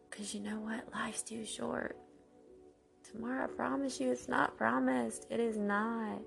Because 0.08 0.34
you 0.34 0.40
know 0.40 0.58
what? 0.60 0.88
Life's 0.92 1.22
too 1.22 1.44
short. 1.44 1.96
Tomorrow, 3.12 3.44
I 3.44 3.46
promise 3.48 4.00
you, 4.00 4.10
it's 4.10 4.28
not 4.28 4.56
promised. 4.56 5.26
It 5.30 5.40
is 5.40 5.56
not. 5.56 6.20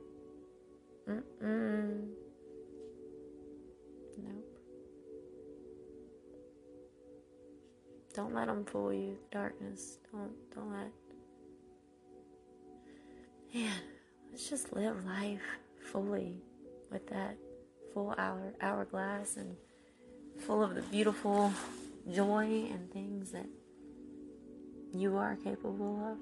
Mm-mm. 1.10 2.10
Nope. 4.22 4.46
Don't 8.14 8.34
let 8.34 8.48
them 8.48 8.66
fool 8.66 8.94
you. 8.94 9.18
Darkness. 9.32 9.98
Don't 10.12 10.32
don't 10.54 10.72
let. 10.72 10.92
Man, 13.54 13.80
let's 14.34 14.50
just 14.50 14.74
live 14.74 15.06
life 15.06 15.44
fully 15.92 16.42
with 16.92 17.08
that 17.08 17.38
full 17.94 18.16
hour 18.18 18.52
hourglass 18.62 19.38
and 19.38 19.56
full 20.40 20.64
of 20.64 20.74
the 20.74 20.82
beautiful 20.82 21.54
joy 22.12 22.66
and 22.72 22.92
things 22.92 23.30
that 23.30 23.46
you 24.92 25.16
are 25.18 25.36
capable 25.36 26.04
of. 26.12 26.18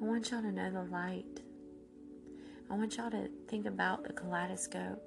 I 0.00 0.04
want 0.06 0.30
y'all 0.30 0.40
to 0.40 0.50
know 0.50 0.70
the 0.70 0.84
light. 0.84 1.42
I 2.70 2.74
want 2.74 2.96
y'all 2.96 3.10
to 3.10 3.28
think 3.46 3.66
about 3.66 4.04
the 4.04 4.14
kaleidoscope. 4.14 5.02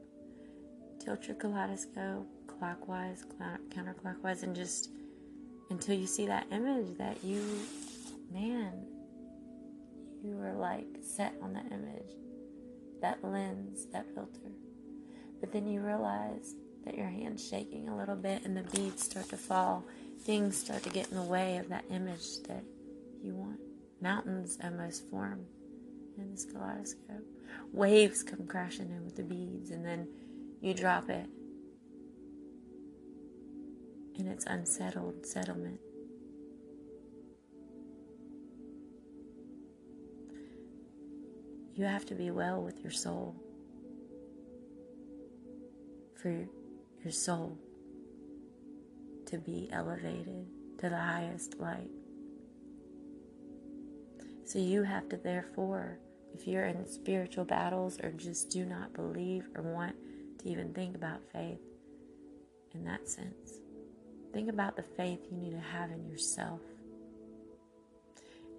Tilt 1.04 1.26
your 1.26 1.36
kaleidoscope 1.38 2.28
clockwise, 2.60 3.26
counterclockwise, 3.70 4.44
and 4.44 4.56
just 4.56 4.92
until 5.72 5.96
you 5.96 6.06
see 6.06 6.28
that 6.28 6.46
image 6.52 6.96
that 7.00 7.24
you, 7.24 7.44
man, 8.32 8.87
you 10.28 10.36
were 10.36 10.54
like 10.54 10.88
set 11.02 11.34
on 11.42 11.54
that 11.54 11.68
image, 11.72 12.12
that 13.02 13.24
lens, 13.24 13.88
that 13.94 14.06
filter. 14.14 14.52
But 15.40 15.52
then 15.52 15.68
you 15.68 15.82
realize 15.82 16.56
that 16.86 16.98
your 16.98 17.08
hand's 17.08 17.48
shaking 17.48 17.90
a 17.90 17.98
little 17.98 18.16
bit 18.16 18.44
and 18.44 18.56
the 18.56 18.64
beads 18.64 19.04
start 19.04 19.30
to 19.30 19.38
fall. 19.38 19.86
Things 20.22 20.58
start 20.58 20.84
to 20.84 20.90
get 20.90 21.10
in 21.10 21.18
the 21.18 21.24
way 21.24 21.58
of 21.58 21.70
that 21.70 21.86
image 21.90 22.42
that 22.48 22.64
you 23.22 23.36
want. 23.36 23.60
Mountains 24.02 24.58
almost 24.64 25.10
form 25.10 25.46
in 26.18 26.32
this 26.32 26.46
kaleidoscope. 26.46 27.24
Waves 27.72 28.24
come 28.24 28.46
crashing 28.48 28.90
in 28.90 29.06
with 29.06 29.16
the 29.16 29.24
beads, 29.24 29.72
and 29.72 29.86
then 29.86 30.08
you 30.62 30.74
drop 30.74 31.10
it. 31.10 31.28
And 34.18 34.28
it's 34.28 34.46
unsettled 34.46 35.26
settlement. 35.26 35.80
You 41.78 41.86
have 41.86 42.08
to 42.08 42.16
be 42.16 42.32
well 42.32 42.64
with 42.64 42.80
your 42.82 42.92
soul. 42.92 43.36
For 46.16 46.30
your 47.04 47.12
soul 47.12 47.56
to 49.28 49.38
be 49.38 49.70
elevated 49.72 50.48
to 50.80 50.90
the 50.90 50.98
highest 50.98 51.60
light. 51.60 51.92
So 54.44 54.58
you 54.58 54.82
have 54.82 55.08
to, 55.10 55.18
therefore, 55.18 56.00
if 56.34 56.48
you're 56.48 56.66
in 56.66 56.88
spiritual 56.88 57.46
battles 57.46 58.00
or 58.02 58.12
just 58.12 58.50
do 58.50 58.66
not 58.66 58.94
believe 58.94 59.48
or 59.56 59.62
want 59.62 59.96
to 60.40 60.50
even 60.50 60.74
think 60.74 60.96
about 60.96 61.20
faith 61.32 61.62
in 62.74 62.86
that 62.86 63.08
sense, 63.08 63.60
think 64.34 64.50
about 64.50 64.76
the 64.76 64.84
faith 64.84 65.20
you 65.30 65.38
need 65.38 65.52
to 65.52 65.60
have 65.60 65.92
in 65.92 66.10
yourself. 66.10 66.62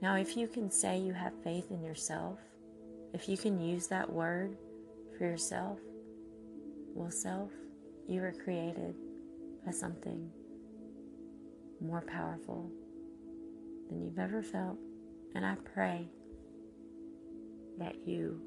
Now, 0.00 0.14
if 0.14 0.36
you 0.36 0.46
can 0.46 0.70
say 0.70 1.00
you 1.00 1.14
have 1.14 1.32
faith 1.42 1.72
in 1.72 1.82
yourself, 1.82 2.38
if 3.12 3.28
you 3.28 3.36
can 3.36 3.60
use 3.60 3.86
that 3.88 4.10
word 4.10 4.56
for 5.16 5.24
yourself, 5.24 5.78
well, 6.94 7.10
self, 7.10 7.50
you 8.06 8.20
were 8.20 8.32
created 8.32 8.94
by 9.64 9.72
something 9.72 10.30
more 11.80 12.02
powerful 12.02 12.70
than 13.88 14.02
you've 14.02 14.18
ever 14.18 14.42
felt. 14.42 14.78
And 15.34 15.44
I 15.46 15.56
pray 15.74 16.08
that 17.78 17.94
you 18.06 18.40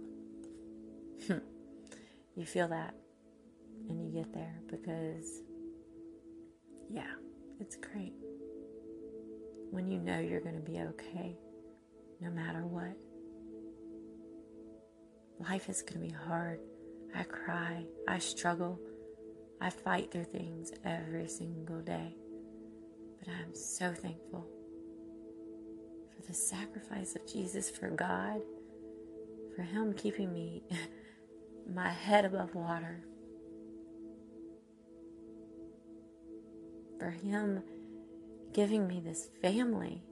you 2.36 2.45
feel 2.45 2.67
that 2.67 2.93
and 3.89 4.02
you 4.04 4.12
get 4.12 4.34
there 4.34 4.60
because 4.67 5.41
yeah, 6.89 7.13
it's 7.60 7.76
great. 7.76 8.13
When 9.69 9.88
you 9.88 10.00
know 10.00 10.19
you're 10.19 10.41
going 10.41 10.56
to 10.56 10.62
be 10.62 10.80
okay 10.80 11.38
no 12.19 12.30
matter 12.30 12.65
what. 12.65 12.97
Life 15.49 15.69
is 15.69 15.82
going 15.82 16.01
to 16.01 16.08
be 16.08 16.13
hard. 16.13 16.60
I 17.15 17.23
cry, 17.23 17.84
I 18.08 18.19
struggle, 18.19 18.80
I 19.60 19.69
fight 19.69 20.12
through 20.12 20.25
things 20.25 20.71
every 20.86 21.27
single 21.27 21.82
day. 21.82 22.15
But 23.19 23.30
I'm 23.30 23.54
so 23.54 23.91
thankful 23.93 24.47
for 26.15 26.21
the 26.27 26.34
sacrifice 26.34 27.15
of 27.15 27.27
Jesus 27.27 27.69
for 27.69 27.89
God, 27.89 28.41
for 29.56 29.63
Him 29.63 29.93
keeping 29.93 30.32
me 30.32 30.63
my 31.73 31.89
head 31.89 32.23
above 32.25 32.54
water, 32.54 33.04
for 36.99 37.10
Him 37.10 37.63
giving 38.54 38.88
me 38.88 39.01
this 39.04 39.27
family. 39.41 40.04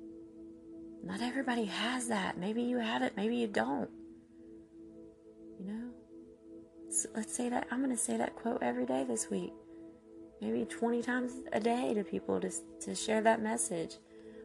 Not 1.03 1.21
everybody 1.21 1.65
has 1.65 2.07
that. 2.07 2.37
Maybe 2.37 2.63
you 2.63 2.79
have 2.79 3.03
it, 3.03 3.13
maybe 3.15 3.35
you 3.35 3.47
don't. 3.47 3.89
Let's 7.15 7.35
say 7.35 7.49
that 7.49 7.67
I'm 7.71 7.87
to 7.89 7.97
say 7.97 8.17
that 8.17 8.35
quote 8.35 8.61
every 8.61 8.85
day 8.85 9.03
this 9.03 9.29
week. 9.29 9.53
Maybe 10.41 10.65
20 10.65 11.01
times 11.01 11.33
a 11.51 11.59
day 11.59 11.93
to 11.93 12.03
people 12.03 12.39
to, 12.39 12.51
to 12.81 12.95
share 12.95 13.21
that 13.21 13.41
message. 13.41 13.95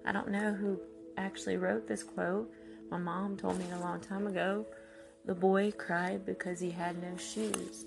I 0.04 0.12
don't 0.12 0.30
know 0.30 0.52
who 0.52 0.80
actually 1.16 1.56
wrote 1.56 1.86
this 1.86 2.02
quote. 2.02 2.50
My 2.90 2.98
mom 2.98 3.36
told 3.36 3.58
me 3.58 3.64
a 3.72 3.80
long 3.80 4.00
time 4.00 4.26
ago. 4.26 4.66
The 5.24 5.34
boy 5.34 5.72
cried 5.72 6.26
because 6.26 6.60
he 6.60 6.70
had 6.70 7.00
no 7.00 7.16
shoes 7.16 7.86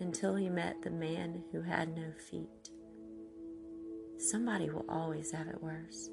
until 0.00 0.34
he 0.34 0.48
met 0.48 0.82
the 0.82 0.90
man 0.90 1.42
who 1.52 1.60
had 1.60 1.94
no 1.94 2.12
feet. 2.30 2.70
Somebody 4.18 4.70
will 4.70 4.86
always 4.88 5.32
have 5.32 5.48
it 5.48 5.62
worse. 5.62 6.10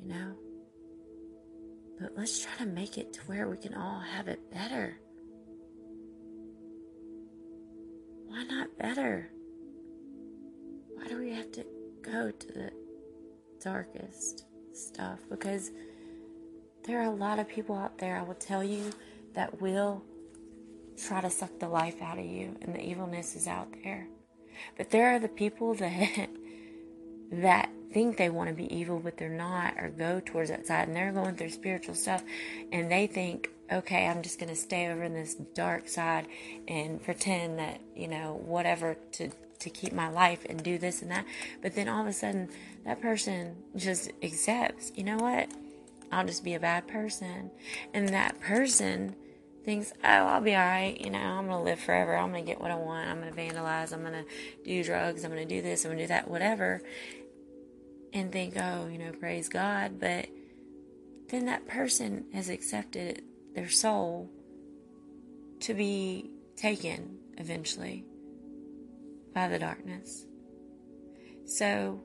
You 0.00 0.08
know? 0.08 0.34
But 2.00 2.12
let's 2.16 2.42
try 2.42 2.56
to 2.64 2.66
make 2.66 2.98
it 2.98 3.12
to 3.12 3.20
where 3.22 3.48
we 3.48 3.56
can 3.56 3.74
all 3.74 4.00
have 4.00 4.26
it 4.28 4.50
better. 4.52 4.98
Better? 8.78 9.30
Why 10.94 11.06
do 11.08 11.18
we 11.18 11.30
have 11.30 11.50
to 11.52 11.64
go 12.02 12.30
to 12.30 12.46
the 12.48 12.72
darkest 13.62 14.44
stuff? 14.72 15.20
Because 15.30 15.70
there 16.84 17.00
are 17.00 17.06
a 17.06 17.14
lot 17.14 17.38
of 17.38 17.48
people 17.48 17.76
out 17.76 17.98
there, 17.98 18.18
I 18.18 18.22
will 18.22 18.34
tell 18.34 18.62
you, 18.62 18.90
that 19.34 19.60
will 19.60 20.02
try 20.96 21.20
to 21.20 21.30
suck 21.30 21.58
the 21.58 21.68
life 21.68 22.00
out 22.02 22.18
of 22.18 22.24
you, 22.24 22.56
and 22.62 22.74
the 22.74 22.82
evilness 22.82 23.34
is 23.34 23.46
out 23.46 23.68
there. 23.82 24.06
But 24.76 24.90
there 24.90 25.14
are 25.14 25.18
the 25.18 25.28
people 25.28 25.74
that 25.74 26.28
that 27.32 27.70
think 27.92 28.16
they 28.16 28.28
want 28.28 28.48
to 28.48 28.54
be 28.54 28.72
evil, 28.74 29.00
but 29.00 29.16
they're 29.16 29.28
not, 29.28 29.74
or 29.78 29.88
go 29.88 30.20
towards 30.24 30.50
that 30.50 30.66
side, 30.66 30.88
and 30.88 30.96
they're 30.96 31.12
going 31.12 31.36
through 31.36 31.50
spiritual 31.50 31.94
stuff, 31.94 32.22
and 32.72 32.90
they 32.90 33.06
think, 33.06 33.50
okay, 33.72 34.06
I'm 34.06 34.22
just 34.22 34.38
going 34.38 34.50
to 34.50 34.56
stay 34.56 34.88
over 34.90 35.02
in 35.02 35.14
this 35.14 35.34
dark 35.34 35.88
side 35.88 36.26
and 36.68 37.02
pretend 37.02 37.58
that, 37.58 37.80
you 37.94 38.08
know, 38.08 38.40
whatever 38.44 38.96
to, 39.12 39.30
to 39.60 39.70
keep 39.70 39.92
my 39.92 40.08
life 40.08 40.44
and 40.48 40.62
do 40.62 40.78
this 40.78 41.02
and 41.02 41.10
that. 41.10 41.24
But 41.62 41.74
then 41.74 41.88
all 41.88 42.02
of 42.02 42.06
a 42.06 42.12
sudden, 42.12 42.50
that 42.84 43.00
person 43.00 43.56
just 43.76 44.10
accepts, 44.22 44.92
you 44.94 45.04
know 45.04 45.16
what? 45.16 45.50
I'll 46.12 46.26
just 46.26 46.44
be 46.44 46.54
a 46.54 46.60
bad 46.60 46.86
person. 46.86 47.50
And 47.92 48.08
that 48.10 48.40
person 48.40 49.16
thinks, 49.64 49.92
oh, 50.04 50.08
I'll 50.08 50.40
be 50.40 50.54
all 50.54 50.60
right. 50.60 51.00
You 51.00 51.10
know, 51.10 51.18
I'm 51.18 51.46
going 51.46 51.58
to 51.58 51.64
live 51.64 51.80
forever. 51.80 52.14
I'm 52.16 52.30
going 52.30 52.44
to 52.44 52.50
get 52.50 52.60
what 52.60 52.70
I 52.70 52.76
want. 52.76 53.08
I'm 53.08 53.20
going 53.20 53.32
to 53.32 53.40
vandalize. 53.40 53.92
I'm 53.92 54.02
going 54.02 54.12
to 54.12 54.24
do 54.64 54.84
drugs. 54.84 55.24
I'm 55.24 55.32
going 55.32 55.46
to 55.46 55.54
do 55.54 55.62
this. 55.62 55.84
I'm 55.84 55.90
going 55.90 55.98
to 55.98 56.04
do 56.04 56.08
that, 56.08 56.28
whatever. 56.28 56.82
And 58.12 58.30
think, 58.30 58.54
oh, 58.56 58.88
you 58.88 58.98
know, 58.98 59.10
praise 59.12 59.48
God. 59.48 59.98
But 59.98 60.28
then 61.30 61.46
that 61.46 61.66
person 61.66 62.26
has 62.32 62.48
accepted 62.48 63.22
their 63.54 63.68
soul 63.68 64.30
to 65.60 65.74
be 65.74 66.30
taken 66.56 67.18
eventually 67.38 68.04
by 69.34 69.48
the 69.48 69.58
darkness. 69.58 70.26
So 71.46 72.02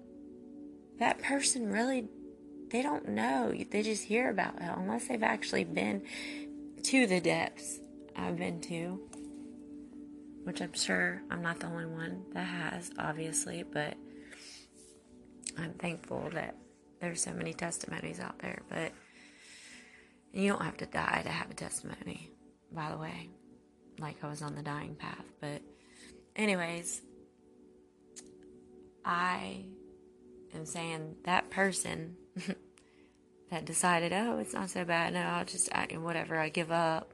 that 1.00 1.22
person 1.22 1.72
really 1.72 2.10
they 2.70 2.82
don't 2.82 3.10
know. 3.10 3.54
They 3.72 3.82
just 3.82 4.04
hear 4.04 4.30
about 4.30 4.62
hell 4.62 4.78
unless 4.80 5.08
they've 5.08 5.24
actually 5.24 5.64
been 5.64 6.04
to 6.84 7.08
the 7.08 7.20
depths 7.20 7.80
I've 8.16 8.38
been 8.38 8.62
to. 8.62 9.00
Which 10.44 10.62
I'm 10.62 10.74
sure 10.74 11.22
I'm 11.30 11.42
not 11.42 11.60
the 11.60 11.68
only 11.68 11.86
one 11.86 12.26
that 12.34 12.46
has, 12.46 12.92
obviously, 12.98 13.64
but 13.64 13.96
I'm 15.58 15.74
thankful 15.74 16.30
that 16.34 16.56
there's 17.02 17.22
so 17.22 17.34
many 17.34 17.54
testimonies 17.54 18.20
out 18.20 18.40
there. 18.40 18.62
But 18.70 18.94
you 20.34 20.50
don't 20.50 20.64
have 20.64 20.78
to 20.78 20.86
die 20.86 21.22
to 21.24 21.30
have 21.30 21.50
a 21.50 21.54
testimony, 21.54 22.32
by 22.72 22.92
the 22.92 22.98
way. 22.98 23.30
Like 24.00 24.24
I 24.24 24.30
was 24.30 24.42
on 24.42 24.56
the 24.56 24.62
dying 24.62 24.96
path. 24.96 25.26
But, 25.42 25.62
anyways, 26.36 27.02
I 29.04 29.66
am 30.54 30.66
saying 30.66 31.16
that 31.26 31.50
person 31.50 32.16
that 33.52 33.66
decided, 33.66 34.14
oh, 34.14 34.38
it's 34.40 34.54
not 34.54 34.70
so 34.70 34.86
bad. 34.86 35.14
No, 35.14 35.22
I'll 35.22 35.46
just, 35.46 35.74
I, 35.74 35.86
whatever, 35.98 36.38
I 36.38 36.50
give 36.50 36.72
up, 36.72 37.14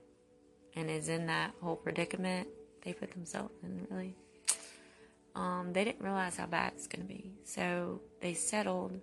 and 0.76 0.90
is 0.90 1.10
in 1.10 1.28
that 1.28 1.52
whole 1.62 1.78
predicament 1.78 2.48
they 2.84 2.94
put 2.94 3.12
themselves 3.12 3.54
in, 3.64 3.88
really. 3.90 4.16
Um, 5.36 5.72
they 5.74 5.84
didn't 5.84 6.04
realize 6.04 6.38
how 6.38 6.46
bad 6.46 6.74
it's 6.76 6.88
going 6.88 7.06
to 7.06 7.14
be. 7.14 7.34
So 7.44 8.02
they 8.22 8.34
settled 8.34 9.00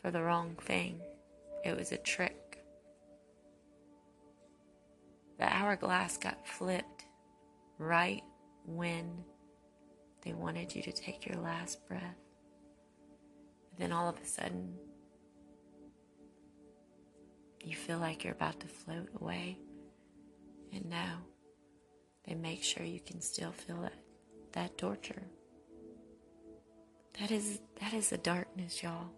for 0.00 0.10
the 0.10 0.22
wrong 0.22 0.56
thing. 0.62 1.00
It 1.64 1.76
was 1.76 1.92
a 1.92 1.98
trick. 1.98 2.27
The 5.38 5.44
hourglass 5.44 6.16
got 6.16 6.46
flipped 6.46 7.04
right 7.78 8.22
when 8.66 9.24
they 10.22 10.32
wanted 10.32 10.74
you 10.74 10.82
to 10.82 10.92
take 10.92 11.26
your 11.26 11.38
last 11.38 11.86
breath. 11.88 12.16
then 13.78 13.92
all 13.92 14.08
of 14.08 14.20
a 14.20 14.26
sudden, 14.26 14.74
you 17.62 17.76
feel 17.76 17.98
like 17.98 18.24
you're 18.24 18.32
about 18.32 18.58
to 18.60 18.66
float 18.66 19.08
away. 19.20 19.58
And 20.72 20.86
now 20.86 21.18
they 22.26 22.34
make 22.34 22.62
sure 22.62 22.84
you 22.84 23.00
can 23.00 23.20
still 23.20 23.52
feel 23.52 23.82
that, 23.82 23.94
that 24.52 24.76
torture. 24.76 25.22
That 27.20 27.30
is 27.30 27.60
that 27.80 27.94
is 27.94 28.10
the 28.10 28.18
darkness, 28.18 28.82
y'all. 28.82 29.10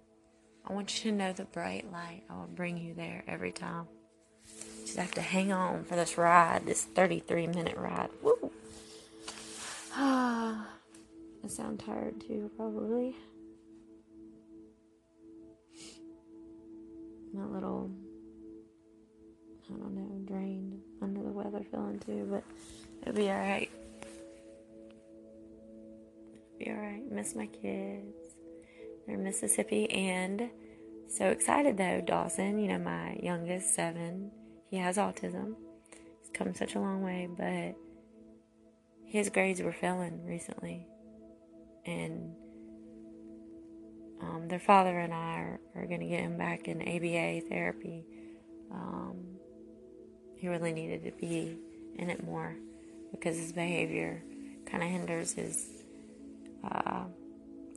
I 0.67 0.73
want 0.73 1.05
you 1.05 1.11
to 1.11 1.17
know 1.17 1.33
the 1.33 1.45
bright 1.45 1.91
light. 1.91 2.23
I 2.31 2.35
will 2.35 2.47
bring 2.47 2.79
you 2.79 2.95
there 2.95 3.25
every 3.27 3.53
time. 3.53 3.87
Just 4.81 4.97
have 4.97 5.13
to 5.13 5.21
hang 5.21 5.53
on 5.53 5.85
for 5.85 5.97
this 5.97 6.19
ride, 6.19 6.67
this 6.67 6.85
33 6.85 7.47
minute 7.49 7.77
ride. 7.77 8.11
Woo! 8.23 8.51
I 9.97 11.49
sound 11.49 11.81
tired 11.81 12.21
too, 12.21 12.51
probably. 12.57 13.17
A 17.37 17.47
little, 17.47 17.91
I 19.73 19.79
don't 19.79 19.95
know, 19.95 20.21
drained, 20.27 20.81
under 21.01 21.23
the 21.23 21.31
weather 21.31 21.63
feeling 21.71 22.01
too, 22.01 22.27
but 22.31 22.45
it'll 23.03 23.15
be 23.15 23.31
alright. 23.31 23.71
Be 26.59 26.71
alright. 26.71 27.11
Miss 27.11 27.35
my 27.35 27.47
kids. 27.47 28.15
They're 29.07 29.17
Mississippi 29.17 29.91
and 29.91 30.51
so 31.09 31.27
excited 31.27 31.77
though, 31.77 32.01
Dawson, 32.01 32.59
you 32.59 32.69
know, 32.69 32.79
my 32.79 33.19
youngest, 33.23 33.75
seven, 33.75 34.31
he 34.71 34.77
has 34.77 34.97
autism. 34.97 35.55
He's 36.21 36.31
come 36.33 36.55
such 36.55 36.77
a 36.77 36.81
long 36.81 37.03
way, 37.03 37.29
but 37.37 37.75
his 39.05 39.29
grades 39.29 39.61
were 39.61 39.73
failing 39.73 40.25
recently. 40.25 40.87
And 41.85 42.37
um, 44.23 44.47
their 44.47 44.61
father 44.61 44.97
and 44.97 45.13
I 45.13 45.39
are, 45.39 45.61
are 45.75 45.87
going 45.87 46.01
to 46.01 46.07
get 46.07 46.21
him 46.21 46.39
back 46.39 46.69
in 46.69 46.81
ABA 46.81 47.49
therapy. 47.49 48.05
Um, 48.71 49.17
he 50.37 50.47
really 50.47 50.73
needed 50.73 51.03
to 51.05 51.13
be 51.13 51.59
in 51.97 52.09
it 52.09 52.23
more 52.23 52.55
because 53.11 53.37
his 53.37 53.53
behavior 53.53 54.23
kind 54.67 54.85
of 54.85 54.89
hinders 54.89 55.33
his 55.33 55.67
uh, 56.63 57.05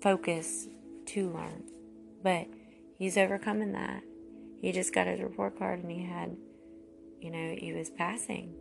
focus 0.02 0.68
to 1.08 1.32
learn. 1.32 1.64
But 2.22 2.48
he's 3.00 3.18
overcoming 3.18 3.72
that. 3.72 4.04
He 4.62 4.72
just 4.72 4.94
got 4.94 5.08
his 5.08 5.22
report 5.22 5.58
card 5.58 5.80
and 5.80 5.92
he 5.92 6.04
had 6.04 6.38
you 7.24 7.32
know, 7.32 7.56
he 7.58 7.72
was 7.72 7.90
passing, 7.90 8.54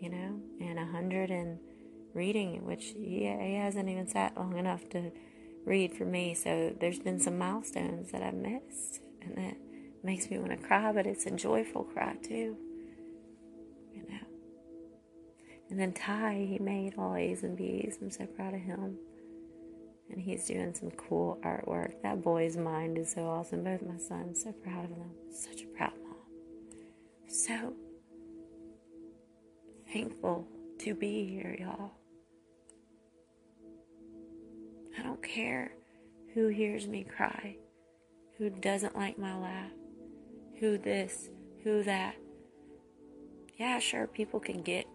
you 0.00 0.10
know, 0.10 0.40
and 0.60 0.78
a 0.78 0.86
hundred 0.86 1.30
and 1.30 1.58
reading, 2.12 2.64
which 2.66 2.86
he, 2.96 3.20
he 3.40 3.54
hasn't 3.54 3.88
even 3.88 4.08
sat 4.08 4.36
long 4.36 4.58
enough 4.58 4.88
to 4.90 5.12
read 5.64 5.94
for 5.94 6.04
me. 6.04 6.34
So 6.34 6.74
there's 6.80 6.98
been 6.98 7.20
some 7.20 7.38
milestones 7.38 8.10
that 8.10 8.22
I've 8.22 8.34
missed, 8.34 9.02
and 9.22 9.36
that 9.36 9.56
makes 10.02 10.28
me 10.28 10.38
want 10.38 10.50
to 10.50 10.56
cry, 10.56 10.90
but 10.90 11.06
it's 11.06 11.26
a 11.26 11.30
joyful 11.30 11.84
cry 11.84 12.16
too. 12.16 12.56
You 13.94 14.02
know. 14.08 14.26
And 15.70 15.78
then 15.78 15.92
Ty, 15.92 16.44
he 16.48 16.58
made 16.58 16.94
all 16.98 17.14
A's 17.14 17.44
and 17.44 17.56
B's. 17.56 17.98
I'm 18.02 18.10
so 18.10 18.26
proud 18.26 18.54
of 18.54 18.60
him. 18.60 18.98
And 20.10 20.20
he's 20.20 20.46
doing 20.46 20.74
some 20.74 20.90
cool 20.92 21.38
artwork. 21.44 22.02
That 22.02 22.22
boy's 22.22 22.56
mind 22.56 22.98
is 22.98 23.12
so 23.12 23.26
awesome. 23.26 23.62
Both 23.62 23.82
my 23.82 23.98
sons, 23.98 24.42
so 24.42 24.52
proud 24.52 24.84
of 24.84 24.90
them. 24.90 25.10
Such 25.30 25.62
a 25.62 25.66
proud 25.66 25.92
mom. 26.02 26.07
So 27.28 27.74
thankful 29.92 30.48
to 30.78 30.94
be 30.94 31.26
here, 31.26 31.54
y'all. 31.60 31.90
I 34.98 35.02
don't 35.02 35.22
care 35.22 35.72
who 36.32 36.48
hears 36.48 36.86
me 36.88 37.04
cry, 37.04 37.56
who 38.38 38.48
doesn't 38.48 38.96
like 38.96 39.18
my 39.18 39.38
laugh, 39.38 39.70
who 40.58 40.78
this, 40.78 41.28
who 41.64 41.82
that. 41.82 42.16
Yeah, 43.58 43.78
sure, 43.78 44.06
people 44.06 44.40
can 44.40 44.62
get 44.62 44.86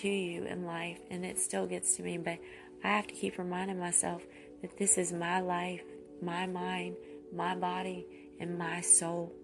to 0.00 0.08
you 0.08 0.44
in 0.44 0.64
life 0.64 1.00
and 1.10 1.22
it 1.22 1.38
still 1.38 1.66
gets 1.66 1.96
to 1.96 2.02
me, 2.02 2.16
but 2.16 2.38
I 2.82 2.88
have 2.88 3.08
to 3.08 3.14
keep 3.14 3.36
reminding 3.36 3.78
myself 3.78 4.22
that 4.62 4.78
this 4.78 4.96
is 4.96 5.12
my 5.12 5.40
life, 5.40 5.82
my 6.22 6.46
mind, 6.46 6.96
my 7.30 7.54
body, 7.54 8.06
and 8.40 8.56
my 8.56 8.80
soul 8.80 9.34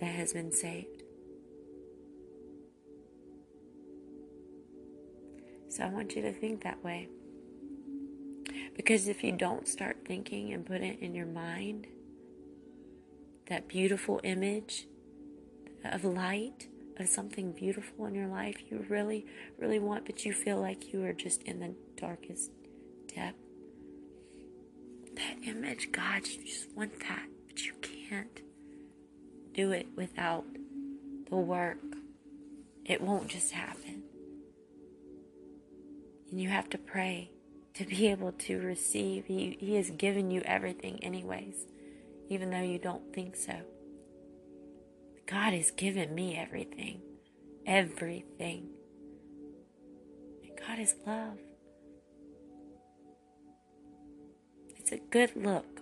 that 0.00 0.06
has 0.06 0.32
been 0.32 0.50
saved. 0.50 1.02
So 5.68 5.84
I 5.84 5.88
want 5.88 6.16
you 6.16 6.22
to 6.22 6.32
think 6.32 6.64
that 6.64 6.82
way. 6.82 7.08
Because 8.74 9.08
if 9.08 9.22
you 9.22 9.32
don't 9.32 9.68
start 9.68 9.98
thinking 10.06 10.52
and 10.52 10.66
put 10.66 10.80
it 10.80 10.98
in 11.00 11.14
your 11.14 11.26
mind, 11.26 11.86
that 13.48 13.68
beautiful 13.68 14.20
image 14.24 14.86
of 15.84 16.04
light, 16.04 16.68
of 16.98 17.08
something 17.08 17.52
beautiful 17.52 18.06
in 18.06 18.14
your 18.14 18.26
life 18.26 18.56
you 18.70 18.84
really, 18.88 19.26
really 19.58 19.78
want, 19.78 20.06
but 20.06 20.24
you 20.24 20.32
feel 20.32 20.60
like 20.60 20.92
you 20.92 21.04
are 21.04 21.12
just 21.12 21.42
in 21.42 21.60
the 21.60 21.74
darkest 21.96 22.50
depth. 23.14 23.38
That 25.14 25.36
image, 25.46 25.92
God, 25.92 26.26
you 26.26 26.44
just 26.44 26.74
want 26.74 26.98
that, 27.00 27.26
but 27.46 27.64
you 27.64 27.72
can't 27.82 28.40
do 29.60 29.72
it 29.72 29.88
without 29.94 30.44
the 31.28 31.36
work. 31.36 31.76
It 32.86 33.02
won't 33.02 33.28
just 33.28 33.52
happen. 33.52 34.02
And 36.30 36.40
you 36.40 36.48
have 36.48 36.70
to 36.70 36.78
pray 36.78 37.30
to 37.74 37.84
be 37.84 38.06
able 38.08 38.32
to 38.32 38.58
receive. 38.58 39.26
He, 39.26 39.58
he 39.60 39.74
has 39.76 39.90
given 39.90 40.30
you 40.30 40.40
everything, 40.46 41.04
anyways, 41.04 41.66
even 42.30 42.50
though 42.50 42.62
you 42.62 42.78
don't 42.78 43.12
think 43.12 43.36
so. 43.36 43.56
God 45.26 45.52
has 45.52 45.70
given 45.70 46.14
me 46.14 46.38
everything. 46.38 47.02
Everything. 47.66 48.70
And 50.42 50.58
God 50.66 50.78
is 50.78 50.94
love. 51.06 51.38
It's 54.76 54.92
a 54.92 54.98
good 55.10 55.32
look. 55.36 55.79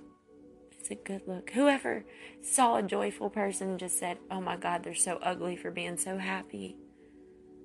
It's 0.91 0.99
a 0.99 1.05
good 1.05 1.23
look. 1.27 1.51
Whoever 1.51 2.07
saw 2.41 2.77
a 2.77 2.83
joyful 2.83 3.29
person 3.29 3.77
just 3.77 3.99
said, 3.99 4.17
Oh 4.31 4.41
my 4.41 4.57
God, 4.57 4.83
they're 4.83 4.95
so 4.95 5.19
ugly 5.23 5.55
for 5.55 5.71
being 5.71 5.99
so 5.99 6.17
happy. 6.17 6.79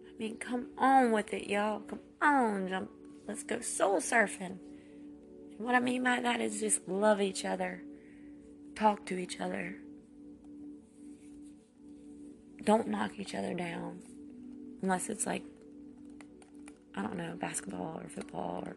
I 0.05 0.17
mean, 0.19 0.35
come 0.35 0.67
on 0.77 1.13
with 1.13 1.33
it, 1.33 1.49
y'all. 1.49 1.79
Come 1.79 2.01
on, 2.21 2.67
jump. 2.67 2.89
Let's 3.25 3.43
go 3.43 3.61
soul 3.61 4.01
surfing. 4.01 4.57
And 5.57 5.59
what 5.59 5.73
I 5.73 5.79
mean 5.79 6.03
by 6.03 6.19
that 6.19 6.41
is 6.41 6.59
just 6.59 6.85
love 6.85 7.21
each 7.21 7.45
other, 7.45 7.81
talk 8.75 9.05
to 9.05 9.17
each 9.17 9.39
other, 9.39 9.77
don't 12.65 12.89
knock 12.89 13.11
each 13.19 13.35
other 13.35 13.53
down 13.53 14.01
unless 14.81 15.07
it's 15.07 15.25
like 15.25 15.43
I 16.93 17.01
don't 17.01 17.15
know, 17.15 17.35
basketball 17.39 18.01
or 18.03 18.09
football 18.09 18.65
or 18.65 18.75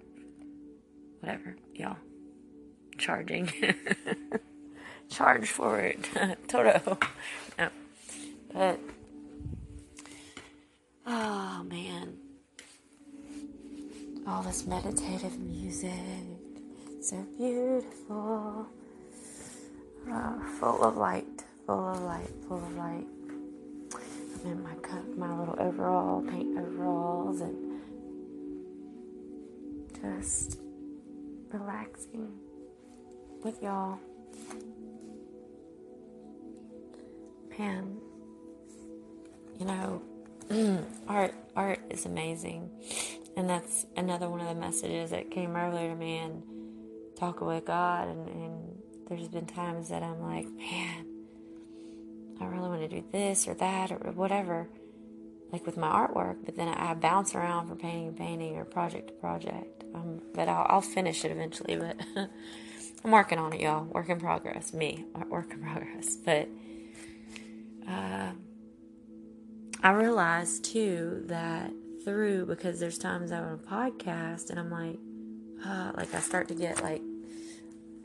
whatever, 1.19 1.57
y'all. 1.75 1.97
Charging. 2.99 3.51
Charge 5.09 5.49
for 5.49 5.81
it. 5.81 6.09
Toto. 6.49 6.99
No. 7.59 7.71
But 8.53 8.81
oh 11.07 11.63
man. 11.65 12.19
All 14.27 14.43
this 14.43 14.67
meditative 14.67 15.39
music. 15.39 15.91
So 17.01 17.25
beautiful. 17.39 18.67
Uh, 20.11 20.39
full 20.61 20.85
of 20.85 20.97
light. 20.97 21.45
Full 21.67 21.89
of 21.89 22.01
light. 22.03 22.31
Full 22.47 22.59
of 22.59 22.77
light 22.77 23.07
I'm 24.47 24.53
in 24.53 24.63
my 24.63 24.75
my 25.17 25.39
little 25.39 25.57
overall 25.59 26.23
paint 26.23 26.59
overalls 26.59 27.41
and 27.41 27.81
just 30.01 30.61
relaxing 31.53 32.33
with 33.47 33.63
y'all. 33.63 33.99
Man, 37.59 37.97
you 39.59 39.65
know, 39.65 40.03
art 41.09 41.35
art 41.55 41.81
is 41.89 42.05
amazing, 42.05 42.69
and 43.37 43.49
that's 43.49 43.87
another 43.97 44.29
one 44.29 44.41
of 44.41 44.49
the 44.49 44.55
messages 44.55 45.11
that 45.11 45.31
came 45.31 45.57
earlier 45.57 45.89
to 45.91 45.95
me 45.95 46.19
and 46.19 46.43
talking 47.19 47.47
with 47.47 47.65
God. 47.65 48.09
And, 48.09 48.29
and 48.29 48.83
there's 49.09 49.29
been 49.29 49.47
times 49.47 49.89
that 49.89 50.03
I'm 50.03 50.21
like, 50.21 50.47
man 50.51 51.07
I 52.41 52.45
really 52.45 52.69
want 52.69 52.83
to 52.83 52.89
do 52.89 53.05
this 53.13 53.49
or 53.49 53.55
that 53.55 53.91
or 53.91 54.13
whatever, 54.13 54.69
like 55.53 55.65
with 55.65 55.77
my 55.77 55.89
artwork. 55.89 56.37
But 56.45 56.57
then 56.57 56.69
I, 56.69 56.95
bounce 56.95 57.35
around 57.35 57.69
from 57.69 57.79
painting 57.79 58.13
to 58.13 58.19
painting 58.19 58.57
or 58.57 58.65
project 58.65 59.09
to 59.09 59.15
project. 59.15 59.85
Um, 59.95 60.21
but 60.35 60.49
I'll, 60.49 60.67
I'll 60.69 60.81
finish 60.81 61.25
it 61.25 61.31
eventually. 61.31 61.77
But 61.77 61.97
I'm 63.07 63.13
working 63.13 63.39
on 63.39 63.53
it, 63.53 63.61
y'all. 63.61 63.85
Work 63.85 64.09
in 64.09 64.19
progress. 64.19 64.75
Me, 64.75 65.05
work 65.29 65.53
in 65.53 65.63
progress. 65.63 66.17
But 66.17 66.49
uh, 67.89 68.31
I 69.81 69.91
realized 69.93 70.65
too 70.65 71.23
that 71.27 71.71
through 72.05 72.47
because 72.47 72.81
there's 72.81 72.99
times 72.99 73.31
I'm 73.31 73.45
on 73.45 73.53
a 73.53 73.59
podcast 73.59 74.51
and 74.51 74.59
I'm 74.59 74.73
like, 74.73 74.99
uh, 75.65 75.93
like 75.97 76.13
I 76.17 76.19
start 76.19 76.49
to 76.49 76.55
get 76.57 76.83
like 76.83 77.01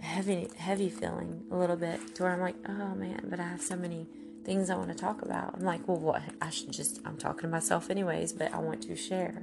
heavy, 0.02 0.48
heavy 0.56 0.90
feeling 0.92 1.46
a 1.50 1.58
little 1.58 1.78
bit 1.78 2.14
to 2.18 2.22
where 2.22 2.34
I'm 2.34 2.40
like, 2.40 2.58
oh 2.70 2.94
man, 2.94 3.26
but 3.28 3.40
I 3.40 3.48
have 3.48 3.62
so 3.64 3.76
many 3.76 4.06
things 4.46 4.70
I 4.70 4.76
want 4.76 4.90
to 4.90 4.96
talk 4.96 5.24
about. 5.24 5.56
I'm 5.56 5.66
like, 5.66 5.88
well, 5.88 5.98
what? 5.98 6.22
I 6.44 6.52
should 6.52 6.72
just, 6.72 7.02
I'm 7.06 7.18
talking 7.18 7.42
to 7.42 7.48
myself 7.48 7.90
anyways, 7.90 8.34
but 8.34 8.54
I 8.54 8.60
want 8.60 8.84
to 8.84 8.96
share. 8.96 9.42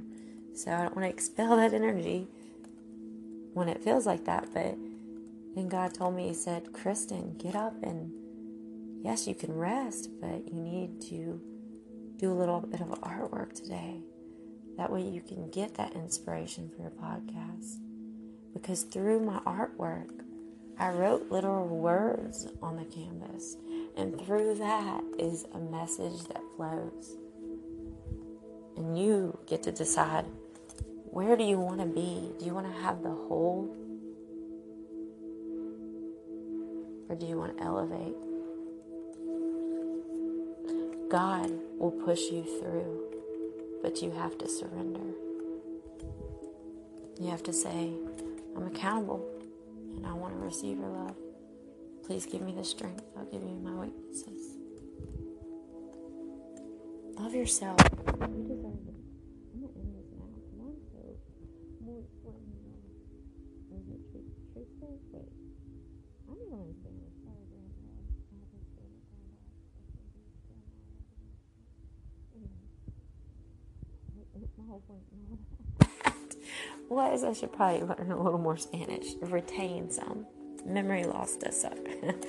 So 0.55 0.71
I 0.71 0.83
don't 0.83 0.95
want 0.95 1.05
to 1.05 1.09
expel 1.13 1.57
that 1.57 1.73
energy 1.73 2.29
when 3.53 3.67
it 3.67 3.83
feels 3.83 4.05
like 4.05 4.23
that. 4.23 4.53
But 4.53 4.77
then 5.59 5.67
God 5.67 5.93
told 5.93 6.15
me, 6.15 6.29
He 6.29 6.33
said, 6.33 6.71
Kristen, 6.71 7.35
get 7.37 7.53
up 7.53 7.83
and 7.83 8.11
yes, 9.03 9.27
you 9.27 9.35
can 9.35 9.53
rest, 9.53 10.09
but 10.21 10.47
you 10.47 10.61
need 10.61 11.01
to 11.09 11.41
do 12.15 12.31
a 12.31 12.33
little 12.33 12.61
bit 12.61 12.79
of 12.79 12.87
artwork 13.01 13.53
today. 13.53 13.99
That 14.77 14.89
way 14.89 15.01
you 15.01 15.21
can 15.21 15.49
get 15.49 15.75
that 15.75 15.95
inspiration 15.95 16.69
for 16.69 16.81
your 16.81 16.91
podcast. 16.91 17.75
Because 18.53 18.83
through 18.83 19.19
my 19.19 19.39
artwork, 19.39 20.09
I 20.77 20.91
wrote 20.91 21.29
literal 21.29 21.67
words 21.67 22.47
on 22.61 22.77
the 22.77 22.85
canvas. 22.85 23.57
And 23.97 24.17
through 24.21 24.55
that 24.55 25.03
is 25.17 25.45
a 25.53 25.59
message 25.59 26.23
that 26.29 26.41
flows. 26.55 27.17
And 28.77 28.97
you 28.97 29.37
get 29.45 29.63
to 29.63 29.73
decide 29.73 30.25
where 31.11 31.35
do 31.35 31.43
you 31.43 31.59
want 31.59 31.81
to 31.81 31.85
be? 31.85 32.31
Do 32.39 32.45
you 32.45 32.53
want 32.53 32.73
to 32.73 32.81
have 32.81 33.03
the 33.03 33.09
whole? 33.09 33.75
Or 37.09 37.15
do 37.15 37.25
you 37.25 37.37
want 37.37 37.57
to 37.57 37.63
elevate? 37.63 38.15
God 41.09 41.51
will 41.79 41.91
push 41.91 42.29
you 42.29 42.43
through, 42.43 43.79
but 43.81 44.01
you 44.01 44.11
have 44.11 44.37
to 44.37 44.47
surrender. 44.47 45.01
You 47.19 47.29
have 47.31 47.41
to 47.43 47.53
say, 47.53 47.91
I'm 48.55 48.67
accountable 48.67 49.27
and 49.95 50.05
I 50.05 50.13
want 50.13 50.35
to 50.35 50.39
receive 50.39 50.77
your 50.77 50.89
love. 50.89 51.15
Please 52.05 52.25
give 52.27 52.41
me 52.41 52.53
the 52.53 52.63
strength. 52.63 53.03
I'll 53.17 53.25
give 53.25 53.41
you 53.41 53.59
my 53.63 53.73
weaknesses. 53.73 54.55
Love 57.17 57.33
yourself. 57.33 57.79
You 58.21 58.98
was. 76.89 77.23
I 77.23 77.33
should 77.33 77.53
probably 77.53 77.81
learn 77.81 78.11
a 78.11 78.21
little 78.21 78.39
more 78.39 78.57
Spanish, 78.57 79.05
retain 79.21 79.91
some. 79.91 80.25
Memory 80.65 81.05
loss 81.05 81.35
does 81.37 81.61
suck. 81.61 81.77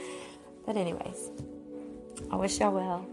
but, 0.67 0.77
anyways, 0.77 1.31
I 2.31 2.37
wish 2.37 2.61
y'all 2.61 2.73
well. 2.73 3.07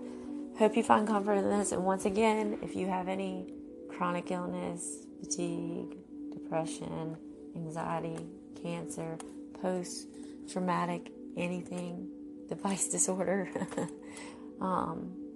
Hope 0.60 0.76
you 0.76 0.84
find 0.84 1.08
comfort 1.08 1.34
in 1.34 1.50
this. 1.50 1.72
And 1.72 1.84
once 1.84 2.06
again, 2.06 2.60
if 2.62 2.76
you 2.76 2.88
have 2.88 3.08
any 3.08 3.48
chronic 3.90 4.32
illness, 4.32 5.06
fatigue, 5.20 5.98
depression, 6.34 7.18
anxiety, 7.56 8.26
cancer, 8.62 9.18
post 9.62 10.08
traumatic 10.52 11.12
anything, 11.36 12.10
device 12.48 12.88
disorder, 12.92 13.50
um, 14.62 15.27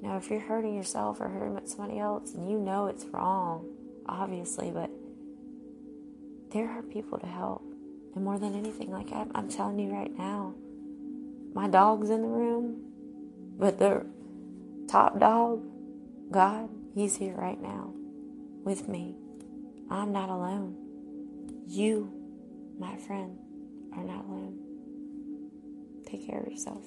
you 0.00 0.08
know, 0.08 0.16
if 0.16 0.30
you're 0.30 0.40
hurting 0.40 0.74
yourself 0.74 1.20
or 1.20 1.28
hurting 1.28 1.58
somebody 1.66 1.98
else 1.98 2.34
and 2.34 2.50
you 2.50 2.58
know 2.58 2.86
it's 2.86 3.04
wrong, 3.06 3.66
obviously, 4.06 4.70
but 4.70 4.90
there 6.52 6.70
are 6.70 6.82
people 6.82 7.18
to 7.18 7.26
help. 7.26 7.62
And 8.14 8.24
more 8.24 8.38
than 8.38 8.54
anything, 8.54 8.90
like 8.90 9.12
I'm, 9.12 9.30
I'm 9.34 9.48
telling 9.48 9.78
you 9.78 9.90
right 9.92 10.16
now, 10.16 10.54
my 11.54 11.68
dog's 11.68 12.10
in 12.10 12.22
the 12.22 12.28
room, 12.28 12.82
but 13.58 13.78
the 13.78 14.06
top 14.88 15.18
dog, 15.18 15.62
God, 16.30 16.68
He's 16.94 17.16
here 17.16 17.34
right 17.34 17.60
now 17.60 17.92
with 18.64 18.88
me. 18.88 19.16
I'm 19.90 20.12
not 20.12 20.28
alone. 20.28 20.76
You, 21.66 22.12
my 22.78 22.96
friend, 22.96 23.38
are 23.94 24.04
not 24.04 24.24
alone. 24.24 24.58
Take 26.06 26.26
care 26.26 26.40
of 26.40 26.48
yourself. 26.48 26.84